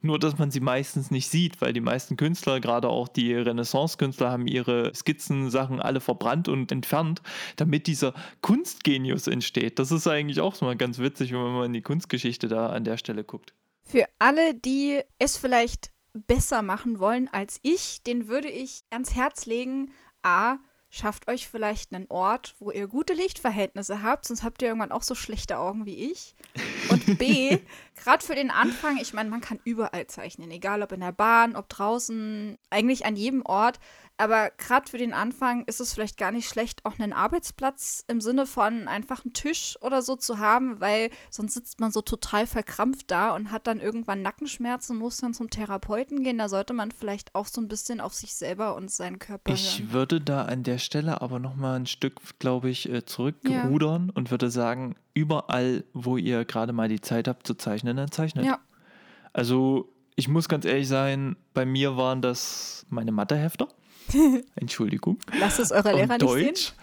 [0.02, 4.32] Nur, dass man sie meistens nicht sieht, weil die meisten Künstler, gerade auch die Renaissance-Künstler,
[4.32, 7.22] haben ihre Skizzensachen alle verbrannt und entfernt,
[7.56, 9.80] damit dieser Kunstgenius entsteht.
[9.80, 12.84] Das ist eigentlich auch mal ganz witzig, wenn man mal in die Kunstgeschichte da an
[12.84, 13.54] der Stelle guckt.
[13.84, 19.46] Für alle, die es vielleicht besser machen wollen als ich, den würde ich ans Herz
[19.46, 19.92] legen,
[20.24, 20.58] a,
[20.98, 25.04] schafft euch vielleicht einen Ort, wo ihr gute Lichtverhältnisse habt, sonst habt ihr irgendwann auch
[25.04, 26.36] so schlechte Augen wie ich.
[26.90, 27.60] Und B,
[27.96, 31.56] gerade für den Anfang, ich meine, man kann überall zeichnen, egal ob in der Bahn,
[31.56, 33.80] ob draußen, eigentlich an jedem Ort.
[34.20, 38.20] Aber gerade für den Anfang ist es vielleicht gar nicht schlecht, auch einen Arbeitsplatz im
[38.20, 42.48] Sinne von einfach einen Tisch oder so zu haben, weil sonst sitzt man so total
[42.48, 46.40] verkrampft da und hat dann irgendwann Nackenschmerzen und muss dann zum Therapeuten gehen.
[46.40, 49.80] Da sollte man vielleicht auch so ein bisschen auf sich selber und seinen Körper ich
[49.80, 49.94] hören.
[49.94, 54.14] würde da an der Stelle aber noch mal ein Stück, glaube ich, äh, zurückrudern ja.
[54.16, 58.46] und würde sagen, überall, wo ihr gerade mal die Zeit habt zu zeichnen, dann zeichnet.
[58.46, 58.60] Ja.
[59.32, 63.68] Also ich muss ganz ehrlich sein, bei mir waren das meine Mathehefter.
[64.56, 65.18] Entschuldigung.
[65.40, 66.76] Lasst es eurer Lehrer Deutsch, nicht sehen.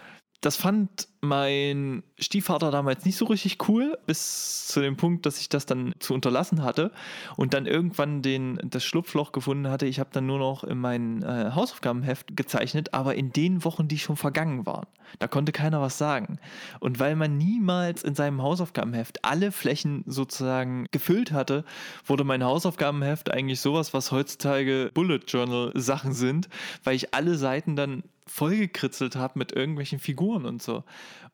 [0.44, 5.48] Das fand mein Stiefvater damals nicht so richtig cool, bis zu dem Punkt, dass ich
[5.48, 6.92] das dann zu unterlassen hatte
[7.38, 9.86] und dann irgendwann den, das Schlupfloch gefunden hatte.
[9.86, 13.98] Ich habe dann nur noch in mein äh, Hausaufgabenheft gezeichnet, aber in den Wochen, die
[13.98, 14.84] schon vergangen waren.
[15.18, 16.38] Da konnte keiner was sagen.
[16.78, 21.64] Und weil man niemals in seinem Hausaufgabenheft alle Flächen sozusagen gefüllt hatte,
[22.04, 26.50] wurde mein Hausaufgabenheft eigentlich sowas, was heutzutage Bullet Journal Sachen sind,
[26.82, 30.84] weil ich alle Seiten dann vollgekritzelt habe mit irgendwelchen Figuren und so.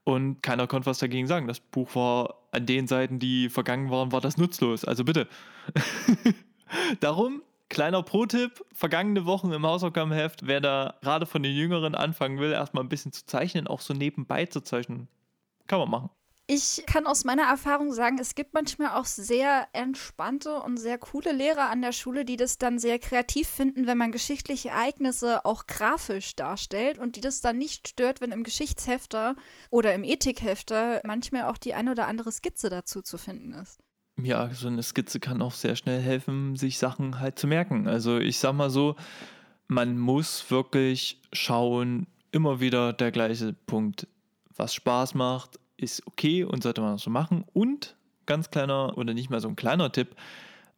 [0.04, 1.46] Und keiner konnte was dagegen sagen.
[1.46, 4.84] Das Buch war an den Seiten, die vergangen waren, war das nutzlos.
[4.84, 5.28] Also bitte.
[7.00, 12.52] Darum, kleiner Pro-Tipp, vergangene Wochen im Hausaufgabenheft, wer da gerade von den Jüngeren anfangen will,
[12.52, 15.08] erstmal ein bisschen zu zeichnen, auch so nebenbei zu zeichnen,
[15.66, 16.10] kann man machen.
[16.52, 21.30] Ich kann aus meiner Erfahrung sagen, es gibt manchmal auch sehr entspannte und sehr coole
[21.30, 25.68] Lehrer an der Schule, die das dann sehr kreativ finden, wenn man geschichtliche Ereignisse auch
[25.68, 29.36] grafisch darstellt und die das dann nicht stört, wenn im Geschichtshefter
[29.70, 33.78] oder im Ethikhefter manchmal auch die ein oder andere Skizze dazu zu finden ist.
[34.20, 37.86] Ja, so eine Skizze kann auch sehr schnell helfen, sich Sachen halt zu merken.
[37.86, 38.96] Also ich sag mal so,
[39.68, 44.08] man muss wirklich schauen, immer wieder der gleiche Punkt,
[44.56, 47.44] was Spaß macht, ist okay und sollte man so machen.
[47.52, 50.14] Und ganz kleiner oder nicht mal so ein kleiner Tipp,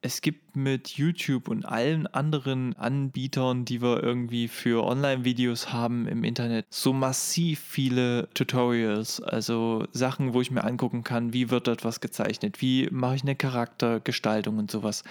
[0.04, 6.24] es gibt mit YouTube und allen anderen Anbietern, die wir irgendwie für Online-Videos haben im
[6.24, 12.00] Internet, so massiv viele Tutorials, also Sachen, wo ich mir angucken kann, wie wird etwas
[12.00, 15.04] gezeichnet, wie mache ich eine Charaktergestaltung und sowas.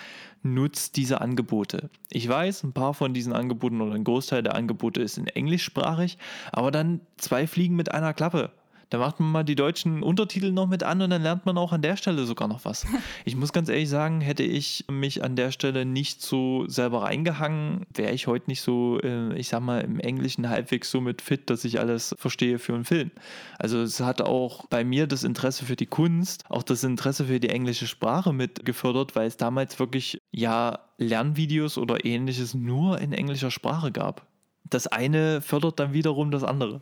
[0.43, 1.89] Nutzt diese Angebote.
[2.09, 6.17] Ich weiß, ein paar von diesen Angeboten oder ein Großteil der Angebote ist in englischsprachig,
[6.51, 8.51] aber dann zwei Fliegen mit einer Klappe.
[8.91, 11.71] Da macht man mal die deutschen Untertitel noch mit an und dann lernt man auch
[11.71, 12.85] an der Stelle sogar noch was.
[13.23, 17.85] Ich muss ganz ehrlich sagen, hätte ich mich an der Stelle nicht so selber reingehangen,
[17.93, 21.49] wäre ich heute nicht so, äh, ich sag mal, im Englischen halbwegs so mit fit,
[21.49, 23.11] dass ich alles verstehe für einen Film.
[23.57, 27.39] Also es hat auch bei mir das Interesse für die Kunst, auch das Interesse für
[27.39, 33.13] die englische Sprache mit gefördert, weil es damals wirklich ja Lernvideos oder ähnliches nur in
[33.13, 34.27] englischer Sprache gab.
[34.69, 36.81] Das eine fördert dann wiederum das andere.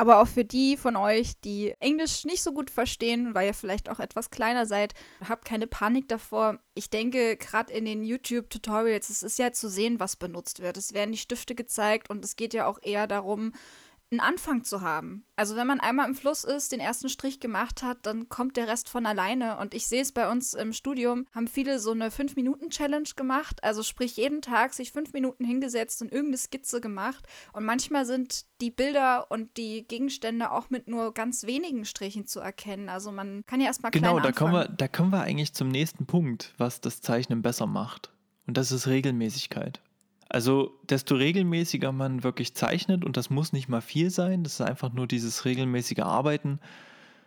[0.00, 3.90] Aber auch für die von euch, die Englisch nicht so gut verstehen, weil ihr vielleicht
[3.90, 4.94] auch etwas kleiner seid,
[5.28, 6.58] habt keine Panik davor.
[6.72, 10.78] Ich denke, gerade in den YouTube-Tutorials, es ist ja zu sehen, was benutzt wird.
[10.78, 13.52] Es werden die Stifte gezeigt und es geht ja auch eher darum,
[14.10, 15.24] einen Anfang zu haben.
[15.36, 18.66] Also wenn man einmal im Fluss ist, den ersten Strich gemacht hat, dann kommt der
[18.66, 19.58] Rest von alleine.
[19.58, 23.62] Und ich sehe es bei uns im Studium, haben viele so eine 5-Minuten-Challenge gemacht.
[23.62, 27.24] Also sprich jeden Tag sich fünf Minuten hingesetzt und irgendeine Skizze gemacht.
[27.52, 32.40] Und manchmal sind die Bilder und die Gegenstände auch mit nur ganz wenigen Strichen zu
[32.40, 32.88] erkennen.
[32.88, 36.06] Also man kann ja erstmal genau, da kommen wir, da kommen wir eigentlich zum nächsten
[36.06, 38.10] Punkt, was das Zeichnen besser macht.
[38.46, 39.80] Und das ist Regelmäßigkeit.
[40.30, 44.60] Also, desto regelmäßiger man wirklich zeichnet, und das muss nicht mal viel sein, das ist
[44.60, 46.60] einfach nur dieses regelmäßige Arbeiten,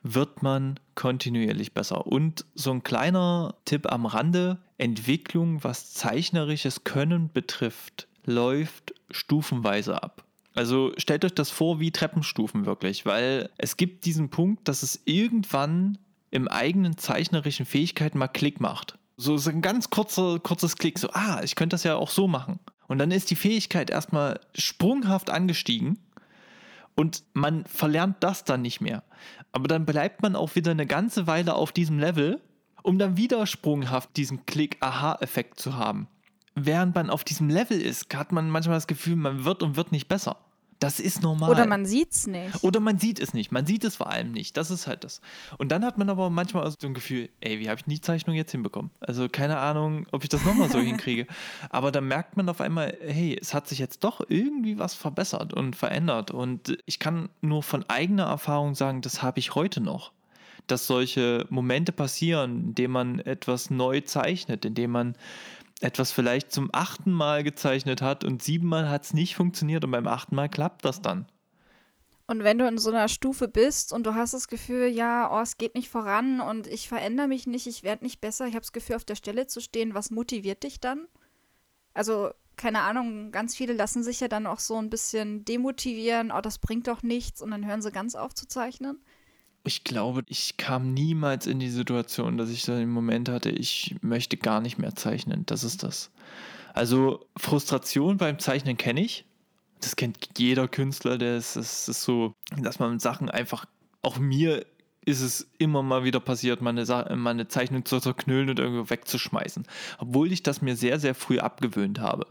[0.03, 2.07] wird man kontinuierlich besser.
[2.07, 10.23] Und so ein kleiner Tipp am Rande, Entwicklung, was zeichnerisches Können betrifft, läuft stufenweise ab.
[10.55, 15.01] Also stellt euch das vor wie Treppenstufen wirklich, weil es gibt diesen Punkt, dass es
[15.05, 15.97] irgendwann
[16.31, 18.97] im eigenen zeichnerischen Fähigkeiten mal Klick macht.
[19.17, 22.27] So, so ein ganz kurzer, kurzes Klick, so, ah, ich könnte das ja auch so
[22.27, 22.59] machen.
[22.87, 25.99] Und dann ist die Fähigkeit erstmal sprunghaft angestiegen
[26.95, 29.03] und man verlernt das dann nicht mehr.
[29.51, 32.41] Aber dann bleibt man auch wieder eine ganze Weile auf diesem Level,
[32.83, 36.07] um dann wieder sprunghaft diesen Klick-Aha-Effekt zu haben.
[36.55, 39.91] Während man auf diesem Level ist, hat man manchmal das Gefühl, man wird und wird
[39.91, 40.37] nicht besser.
[40.83, 41.49] Das ist normal.
[41.49, 42.61] Oder man sieht es nicht.
[42.61, 43.51] Oder man sieht es nicht.
[43.51, 44.57] Man sieht es vor allem nicht.
[44.57, 45.21] Das ist halt das.
[45.57, 48.35] Und dann hat man aber manchmal so ein Gefühl, ey, wie habe ich die Zeichnung
[48.35, 48.91] jetzt hinbekommen?
[48.99, 51.25] Also keine Ahnung, ob ich das nochmal so hinkriege.
[51.69, 55.53] Aber dann merkt man auf einmal, hey, es hat sich jetzt doch irgendwie was verbessert
[55.53, 56.31] und verändert.
[56.31, 60.11] Und ich kann nur von eigener Erfahrung sagen, das habe ich heute noch
[60.67, 65.15] dass solche Momente passieren, indem man etwas neu zeichnet, indem man
[65.83, 70.07] etwas vielleicht zum achten Mal gezeichnet hat und siebenmal hat es nicht funktioniert und beim
[70.07, 71.27] achten Mal klappt das dann.
[72.25, 75.41] Und wenn du in so einer Stufe bist und du hast das Gefühl, ja, oh,
[75.41, 78.61] es geht nicht voran und ich verändere mich nicht, ich werde nicht besser, ich habe
[78.61, 81.07] das Gefühl, auf der Stelle zu stehen, was motiviert dich dann?
[81.93, 86.39] Also, keine Ahnung, ganz viele lassen sich ja dann auch so ein bisschen demotivieren, oh,
[86.39, 89.03] das bringt doch nichts und dann hören sie ganz auf zu zeichnen
[89.63, 93.95] ich glaube, ich kam niemals in die Situation, dass ich so einen Moment hatte, ich
[94.01, 95.45] möchte gar nicht mehr zeichnen.
[95.45, 96.11] Das ist das.
[96.73, 99.25] Also Frustration beim Zeichnen kenne ich.
[99.79, 103.65] Das kennt jeder Künstler, der ist, das ist so, dass man Sachen einfach,
[104.01, 104.65] auch mir
[105.05, 106.85] ist es immer mal wieder passiert, meine,
[107.15, 109.65] meine Zeichnung zu zerknüllen und irgendwo wegzuschmeißen.
[109.97, 112.27] Obwohl ich das mir sehr, sehr früh abgewöhnt habe.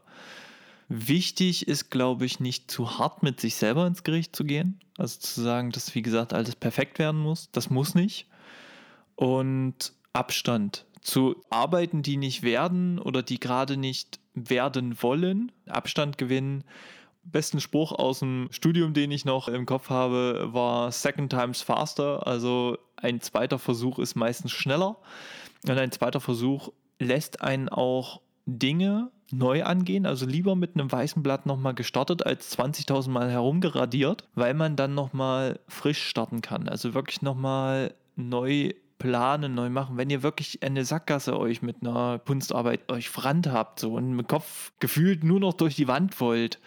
[0.95, 4.79] Wichtig ist, glaube ich, nicht zu hart mit sich selber ins Gericht zu gehen.
[4.99, 7.51] Also zu sagen, dass, wie gesagt, alles perfekt werden muss.
[7.51, 8.27] Das muss nicht.
[9.15, 16.63] Und Abstand zu Arbeiten, die nicht werden oder die gerade nicht werden wollen, Abstand gewinnen.
[17.25, 22.27] Besten Spruch aus dem Studium, den ich noch im Kopf habe, war Second Times Faster.
[22.27, 24.99] Also ein zweiter Versuch ist meistens schneller.
[25.67, 26.69] Und ein zweiter Versuch
[26.99, 32.57] lässt einen auch Dinge neu angehen, also lieber mit einem weißen Blatt nochmal gestartet als
[32.59, 36.69] 20.000 Mal herumgeradiert, weil man dann nochmal frisch starten kann.
[36.69, 39.97] Also wirklich nochmal neu planen, neu machen.
[39.97, 44.29] Wenn ihr wirklich eine Sackgasse euch mit einer Kunstarbeit euch verrannt habt so und mit
[44.29, 46.61] Kopf gefühlt nur noch durch die Wand wollt,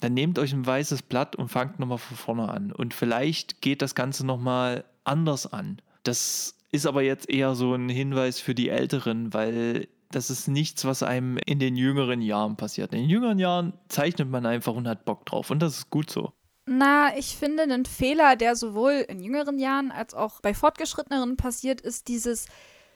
[0.00, 2.72] dann nehmt euch ein weißes Blatt und fangt nochmal von vorne an.
[2.72, 5.78] Und vielleicht geht das Ganze nochmal anders an.
[6.02, 10.84] Das ist aber jetzt eher so ein Hinweis für die Älteren, weil das ist nichts,
[10.84, 12.92] was einem in den jüngeren Jahren passiert.
[12.92, 16.10] In den jüngeren Jahren zeichnet man einfach und hat Bock drauf und das ist gut
[16.10, 16.32] so.
[16.64, 21.80] Na, ich finde, ein Fehler, der sowohl in jüngeren Jahren als auch bei fortgeschritteneren passiert,
[21.80, 22.46] ist dieses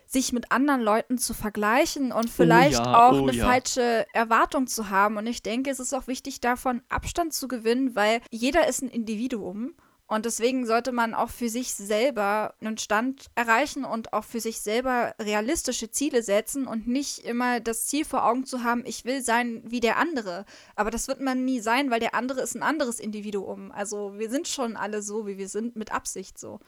[0.06, 3.44] sich mit anderen Leuten zu vergleichen und vielleicht oh ja, auch oh eine ja.
[3.44, 5.16] falsche Erwartung zu haben.
[5.16, 8.88] Und ich denke, es ist auch wichtig, davon Abstand zu gewinnen, weil jeder ist ein
[8.88, 9.74] Individuum
[10.08, 14.60] und deswegen sollte man auch für sich selber einen Stand erreichen und auch für sich
[14.60, 19.20] selber realistische Ziele setzen und nicht immer das Ziel vor Augen zu haben, ich will
[19.20, 20.44] sein wie der andere.
[20.76, 23.72] Aber das wird man nie sein, weil der andere ist ein anderes Individuum.
[23.72, 26.60] Also wir sind schon alle so, wie wir sind, mit Absicht so.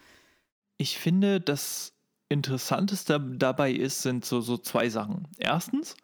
[0.77, 1.93] Ich finde, das
[2.27, 5.29] Interessanteste dabei ist, sind so, so zwei Sachen.
[5.37, 5.95] Erstens,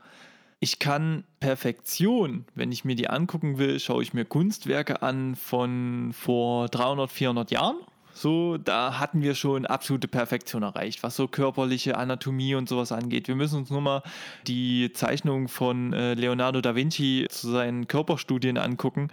[0.59, 6.11] ich kann Perfektion, wenn ich mir die angucken will, schaue ich mir Kunstwerke an von
[6.13, 7.77] vor 300, 400 Jahren.
[8.13, 13.27] So, da hatten wir schon absolute Perfektion erreicht, was so körperliche Anatomie und sowas angeht.
[13.27, 14.03] Wir müssen uns nur mal
[14.47, 19.09] die Zeichnung von äh, Leonardo da Vinci zu seinen Körperstudien angucken.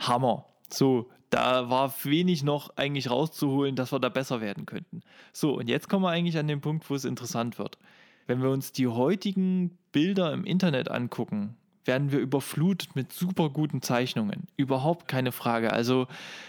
[0.00, 0.46] Hammer.
[0.68, 5.02] So, da war wenig noch eigentlich rauszuholen, dass wir da besser werden könnten.
[5.32, 7.78] So, und jetzt kommen wir eigentlich an den Punkt, wo es interessant wird.
[8.26, 11.56] Wenn wir uns die heutigen Bilder im Internet angucken,
[11.86, 14.46] werden wir überflutet mit super guten Zeichnungen.
[14.56, 15.72] Überhaupt keine Frage.
[15.72, 16.06] Also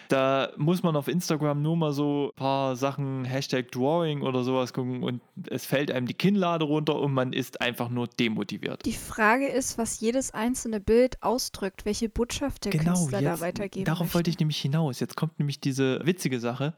[0.08, 4.74] da muss man auf Instagram nur mal so ein paar Sachen, Hashtag Drawing oder sowas
[4.74, 8.86] gucken und es fällt einem die Kinnlade runter und man ist einfach nur demotiviert.
[8.86, 13.46] Die Frage ist, was jedes einzelne Bild ausdrückt, welche Botschaft der genau, Künstler jetzt, da
[13.46, 14.14] weitergeben Darauf möchte.
[14.16, 15.00] wollte ich nämlich hinaus.
[15.00, 16.74] Jetzt kommt nämlich diese witzige Sache.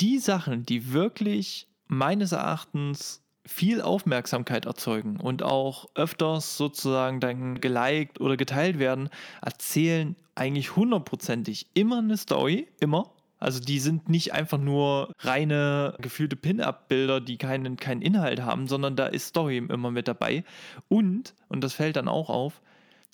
[0.00, 8.20] Die Sachen, die wirklich meines Erachtens viel Aufmerksamkeit erzeugen und auch öfters sozusagen dann geliked
[8.20, 9.10] oder geteilt werden,
[9.42, 13.10] erzählen eigentlich hundertprozentig immer eine Story, immer.
[13.38, 18.96] Also die sind nicht einfach nur reine gefühlte Pin-Up-Bilder, die keinen, keinen Inhalt haben, sondern
[18.96, 20.44] da ist Story immer mit dabei.
[20.88, 22.62] Und, und das fällt dann auch auf,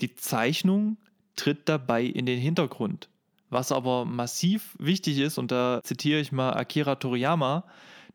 [0.01, 0.99] die Zeichnung
[1.35, 3.09] tritt dabei in den Hintergrund.
[3.49, 7.65] Was aber massiv wichtig ist, und da zitiere ich mal Akira Toriyama,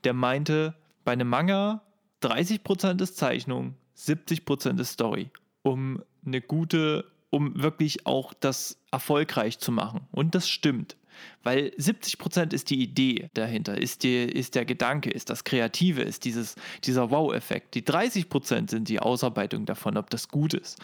[0.05, 1.81] der meinte, bei einem Manga
[2.25, 5.29] 30% ist Zeichnung, 70% ist Story,
[5.63, 10.07] um eine gute, um wirklich auch das erfolgreich zu machen.
[10.11, 10.95] Und das stimmt.
[11.43, 16.25] Weil 70% ist die Idee dahinter, ist, die, ist der Gedanke, ist das Kreative, ist
[16.25, 17.75] dieses, dieser Wow-Effekt.
[17.75, 20.79] Die 30% sind die Ausarbeitung davon, ob das gut ist.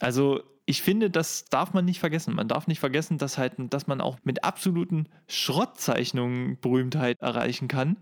[0.00, 2.34] Also ich finde, das darf man nicht vergessen.
[2.34, 7.96] Man darf nicht vergessen, dass, halt, dass man auch mit absoluten Schrottzeichnungen Berühmtheit erreichen kann.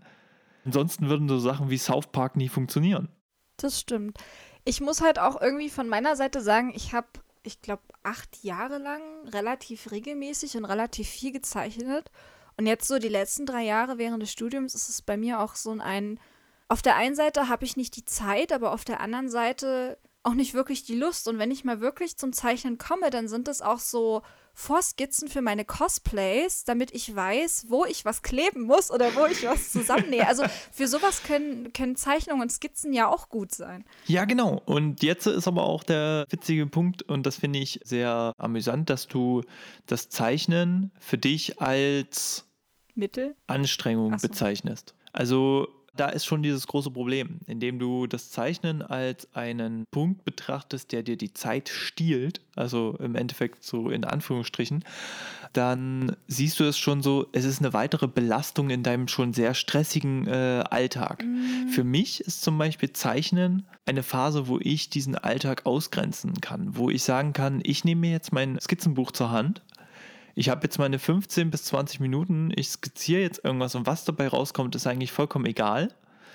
[0.67, 3.07] Ansonsten würden so Sachen wie South Park nie funktionieren.
[3.55, 4.17] Das stimmt.
[4.65, 7.07] Ich muss halt auch irgendwie von meiner Seite sagen, ich habe,
[7.43, 12.11] ich glaube, acht Jahre lang relativ regelmäßig und relativ viel gezeichnet.
[12.57, 15.55] Und jetzt so die letzten drei Jahre während des Studiums ist es bei mir auch
[15.55, 16.19] so ein,
[16.67, 20.33] auf der einen Seite habe ich nicht die Zeit, aber auf der anderen Seite auch
[20.33, 21.29] nicht wirklich die Lust.
[21.29, 24.21] Und wenn ich mal wirklich zum Zeichnen komme, dann sind es auch so
[24.59, 29.43] Vorskizzen für meine Cosplays, damit ich weiß, wo ich was kleben muss oder wo ich
[29.43, 30.27] was zusammennähe.
[30.27, 33.85] Also für sowas können, können Zeichnungen und Skizzen ja auch gut sein.
[34.07, 34.59] Ja, genau.
[34.65, 39.07] Und jetzt ist aber auch der witzige Punkt, und das finde ich sehr amüsant, dass
[39.07, 39.43] du
[39.85, 42.43] das Zeichnen für dich als
[42.95, 44.27] Mittel Anstrengung so.
[44.27, 44.95] bezeichnest.
[45.13, 45.67] Also
[45.99, 51.03] da ist schon dieses große Problem, indem du das Zeichnen als einen Punkt betrachtest, der
[51.03, 54.83] dir die Zeit stiehlt, also im Endeffekt so in Anführungsstrichen,
[55.53, 59.53] dann siehst du es schon so, es ist eine weitere Belastung in deinem schon sehr
[59.53, 61.23] stressigen äh, Alltag.
[61.23, 61.69] Mhm.
[61.69, 66.89] Für mich ist zum Beispiel Zeichnen eine Phase, wo ich diesen Alltag ausgrenzen kann, wo
[66.89, 69.61] ich sagen kann, ich nehme mir jetzt mein Skizzenbuch zur Hand
[70.37, 74.27] ich habe jetzt meine 15 bis 20 Minuten, ich skizziere jetzt irgendwas und was dabei
[74.27, 75.89] rauskommt, ist eigentlich vollkommen egal.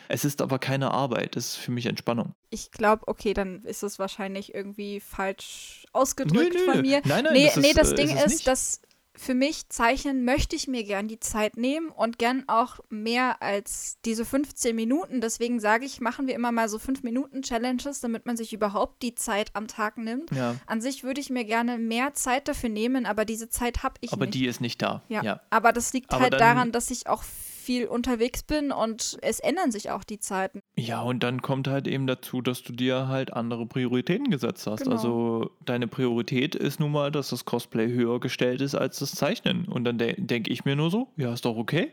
[0.09, 2.35] Es ist aber keine Arbeit, es ist für mich Entspannung.
[2.51, 6.73] Ich glaube, okay, dann ist es wahrscheinlich irgendwie falsch ausgedrückt Nö, nö.
[6.73, 7.01] von mir.
[7.05, 8.83] Nein, nein, nee, das nee, das äh, Ding ist ist, dass
[9.15, 13.99] für mich Zeichnen möchte ich mir gern die Zeit nehmen und gern auch mehr als
[14.05, 15.21] diese 15 Minuten.
[15.21, 19.03] Deswegen sage ich, machen wir immer mal so 5 Minuten Challenges, damit man sich überhaupt
[19.03, 20.31] die Zeit am Tag nimmt.
[20.31, 23.95] Ja, An sich würde ich mir gerne mehr Zeit dafür nehmen, aber diese Zeit habe
[24.01, 24.35] ich aber nicht.
[24.35, 25.03] die ist nicht da.
[25.09, 25.23] ja.
[25.23, 25.41] ja.
[25.51, 27.52] aber das liegt Aber halt daran, dass ich auch viel
[27.87, 30.61] unterwegs bin und es ändern sich auch die Zeiten.
[30.77, 34.85] Ja, und dann kommt halt eben dazu, dass du dir halt andere Prioritäten gesetzt hast.
[34.85, 34.97] Genau.
[34.97, 39.67] Also deine Priorität ist nun mal, dass das Cosplay höher gestellt ist als das Zeichnen.
[39.67, 41.93] Und dann de denke ich mir nur so, ja, ist doch okay.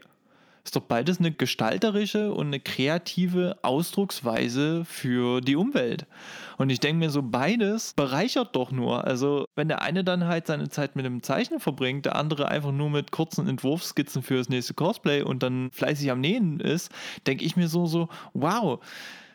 [0.64, 6.06] Ist doch beides eine gestalterische und eine kreative Ausdrucksweise für die Umwelt.
[6.58, 9.06] Und ich denke mir so, beides bereichert doch nur.
[9.06, 12.72] Also, wenn der eine dann halt seine Zeit mit dem Zeichnen verbringt, der andere einfach
[12.72, 16.92] nur mit kurzen Entwurfsskizzen für das nächste Cosplay und dann fleißig am Nähen ist,
[17.26, 18.80] denke ich mir so, so, wow,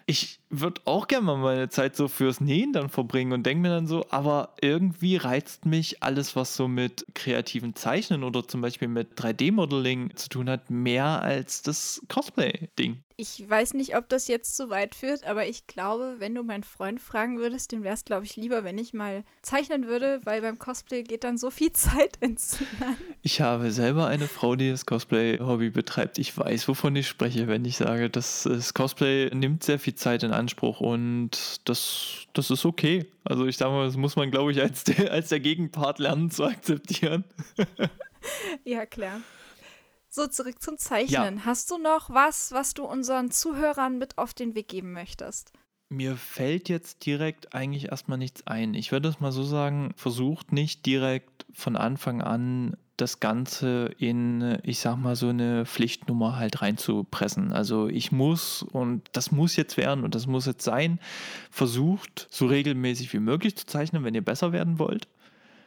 [0.07, 3.70] ich würde auch gerne mal meine Zeit so fürs Nähen dann verbringen und denke mir
[3.70, 8.88] dann so, aber irgendwie reizt mich alles, was so mit kreativen Zeichnen oder zum Beispiel
[8.88, 13.02] mit 3D-Modeling zu tun hat, mehr als das Cosplay-Ding.
[13.17, 16.65] Ich weiß nicht, ob das jetzt zu weit führt, aber ich glaube, wenn du meinen
[16.65, 20.41] Freund fragen würdest, dem wäre es, glaube ich, lieber, wenn ich mal zeichnen würde, weil
[20.41, 22.99] beim Cosplay geht dann so viel Zeit ins Land.
[23.23, 26.19] Ich habe selber eine Frau, die das Cosplay-Hobby betreibt.
[26.19, 30.25] Ich weiß, wovon ich spreche, wenn ich sage, dass das Cosplay nimmt sehr viel Zeit
[30.25, 33.07] in Anspruch und das, das ist okay.
[33.23, 36.31] Also ich sage mal, das muss man, glaube ich, als der, als der Gegenpart lernen
[36.31, 37.25] zu akzeptieren.
[38.65, 39.21] Ja, klar.
[40.15, 41.45] So, zurück zum Zeichnen.
[41.45, 45.51] Hast du noch was, was du unseren Zuhörern mit auf den Weg geben möchtest?
[45.89, 48.75] Mir fällt jetzt direkt eigentlich erstmal nichts ein.
[48.75, 54.59] Ich würde es mal so sagen, versucht nicht direkt von Anfang an das Ganze in,
[54.62, 57.53] ich sag mal, so eine Pflichtnummer halt reinzupressen.
[57.53, 61.01] Also ich muss und das muss jetzt werden und das muss jetzt sein.
[61.51, 65.09] Versucht so regelmäßig wie möglich zu zeichnen, wenn ihr besser werden wollt.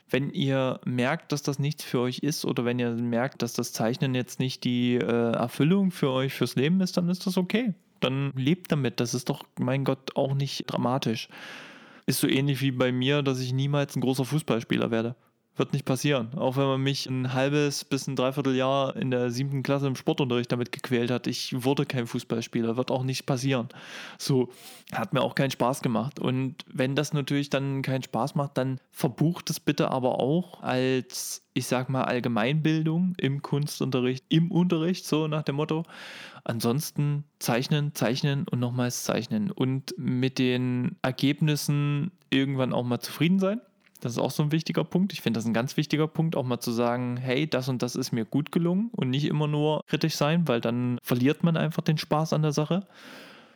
[0.09, 3.73] Wenn ihr merkt, dass das nichts für euch ist oder wenn ihr merkt, dass das
[3.73, 7.73] Zeichnen jetzt nicht die äh, Erfüllung für euch fürs Leben ist, dann ist das okay.
[7.99, 8.99] Dann lebt damit.
[8.99, 11.27] Das ist doch, mein Gott, auch nicht dramatisch.
[12.05, 15.15] Ist so ähnlich wie bei mir, dass ich niemals ein großer Fußballspieler werde.
[15.57, 16.29] Wird nicht passieren.
[16.35, 20.51] Auch wenn man mich ein halbes bis ein Dreivierteljahr in der siebten Klasse im Sportunterricht
[20.51, 21.25] damit gequält hat.
[21.25, 22.77] Ich wurde kein Fußballspieler.
[22.77, 23.67] Wird auch nicht passieren.
[24.19, 24.49] So,
[24.93, 26.19] hat mir auch keinen Spaß gemacht.
[26.19, 31.43] Und wenn das natürlich dann keinen Spaß macht, dann verbucht es bitte aber auch als,
[31.55, 35.83] ich sag mal, Allgemeinbildung im Kunstunterricht, im Unterricht, so nach dem Motto.
[36.43, 39.49] Ansonsten zeichnen, zeichnen und nochmals zeichnen.
[39.49, 43.59] Und mit den Ergebnissen irgendwann auch mal zufrieden sein.
[43.99, 45.13] Das ist auch so ein wichtiger Punkt.
[45.13, 47.95] Ich finde das ein ganz wichtiger Punkt, auch mal zu sagen, hey, das und das
[47.95, 51.83] ist mir gut gelungen und nicht immer nur kritisch sein, weil dann verliert man einfach
[51.83, 52.87] den Spaß an der Sache.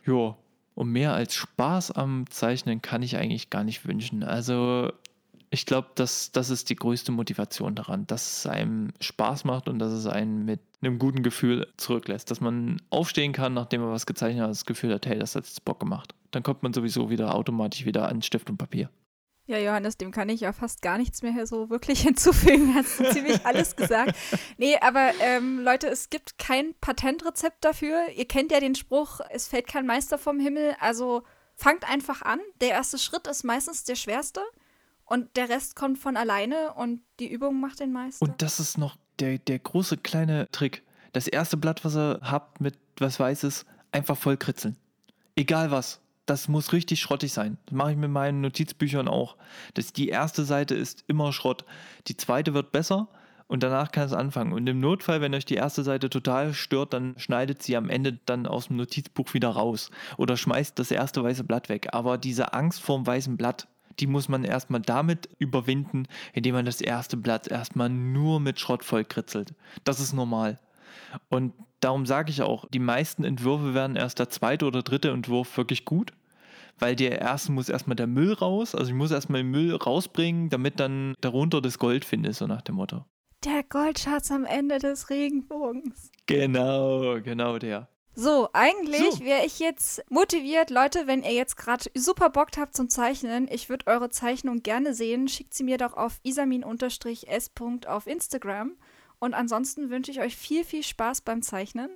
[0.06, 0.36] Ja,
[0.74, 4.22] und mehr als Spaß am Zeichnen kann ich eigentlich gar nicht wünschen.
[4.22, 4.90] Also
[5.50, 9.78] ich glaube, das, das ist die größte Motivation daran, dass es einem Spaß macht und
[9.78, 12.30] dass es einen mit einem guten Gefühl zurücklässt.
[12.30, 15.44] Dass man aufstehen kann, nachdem man was gezeichnet hat, das Gefühl hat, hey, das hat
[15.44, 16.14] jetzt Bock gemacht.
[16.30, 18.88] Dann kommt man sowieso wieder automatisch wieder an Stift und Papier.
[19.52, 22.74] Ja, Johannes, dem kann ich ja fast gar nichts mehr so wirklich hinzufügen.
[22.74, 24.16] Hast du ziemlich alles gesagt.
[24.56, 28.08] Nee, aber ähm, Leute, es gibt kein Patentrezept dafür.
[28.16, 30.74] Ihr kennt ja den Spruch, es fällt kein Meister vom Himmel.
[30.80, 31.22] Also
[31.54, 32.40] fangt einfach an.
[32.62, 34.40] Der erste Schritt ist meistens der schwerste
[35.04, 38.24] und der Rest kommt von alleine und die Übung macht den Meister.
[38.24, 40.82] Und das ist noch der, der große kleine Trick.
[41.12, 44.78] Das erste Blatt, was ihr habt mit was Weißes, einfach voll kritzeln.
[45.36, 46.00] Egal was.
[46.26, 47.58] Das muss richtig schrottig sein.
[47.66, 49.36] Das mache ich mit meinen Notizbüchern auch.
[49.74, 51.64] Das, die erste Seite ist immer Schrott.
[52.06, 53.08] Die zweite wird besser
[53.48, 54.52] und danach kann es anfangen.
[54.52, 58.18] Und im Notfall, wenn euch die erste Seite total stört, dann schneidet sie am Ende
[58.24, 61.88] dann aus dem Notizbuch wieder raus oder schmeißt das erste weiße Blatt weg.
[61.92, 63.66] Aber diese Angst vorm weißen Blatt,
[63.98, 68.84] die muss man erstmal damit überwinden, indem man das erste Blatt erstmal nur mit Schrott
[68.84, 69.52] vollkritzelt.
[69.84, 70.58] Das ist normal.
[71.28, 75.56] Und darum sage ich auch, die meisten Entwürfe werden erst der zweite oder dritte Entwurf
[75.56, 76.12] wirklich gut,
[76.78, 80.48] weil der erste muss erstmal der Müll raus, also ich muss erstmal den Müll rausbringen,
[80.50, 83.04] damit dann darunter das Gold finde, so nach dem Motto.
[83.44, 86.10] der Goldschatz am Ende des Regenbogens.
[86.26, 87.88] Genau, genau der.
[88.14, 89.20] So, eigentlich So.
[89.24, 93.68] wäre ich jetzt motiviert, Leute, wenn ihr jetzt gerade super Bock habt zum Zeichnen, ich
[93.70, 97.50] würde eure Zeichnung gerne sehen, schickt sie mir doch auf isamin-s.
[97.86, 98.76] auf Instagram.
[99.22, 101.88] Und ansonsten wünsche ich euch viel, viel Spaß beim Zeichnen.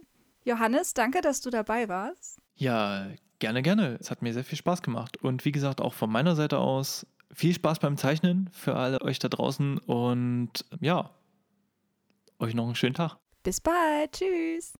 [0.45, 2.39] Johannes, danke, dass du dabei warst.
[2.55, 3.09] Ja,
[3.41, 3.99] gerne, gerne.
[4.01, 5.16] Es hat mir sehr viel Spaß gemacht.
[5.24, 7.05] Und wie gesagt, auch von meiner Seite aus
[7.35, 11.11] viel Spaß beim Zeichnen für alle euch da draußen und ja,
[12.39, 13.16] euch noch einen schönen Tag.
[13.43, 14.12] Bis bald.
[14.12, 14.74] Tschüss.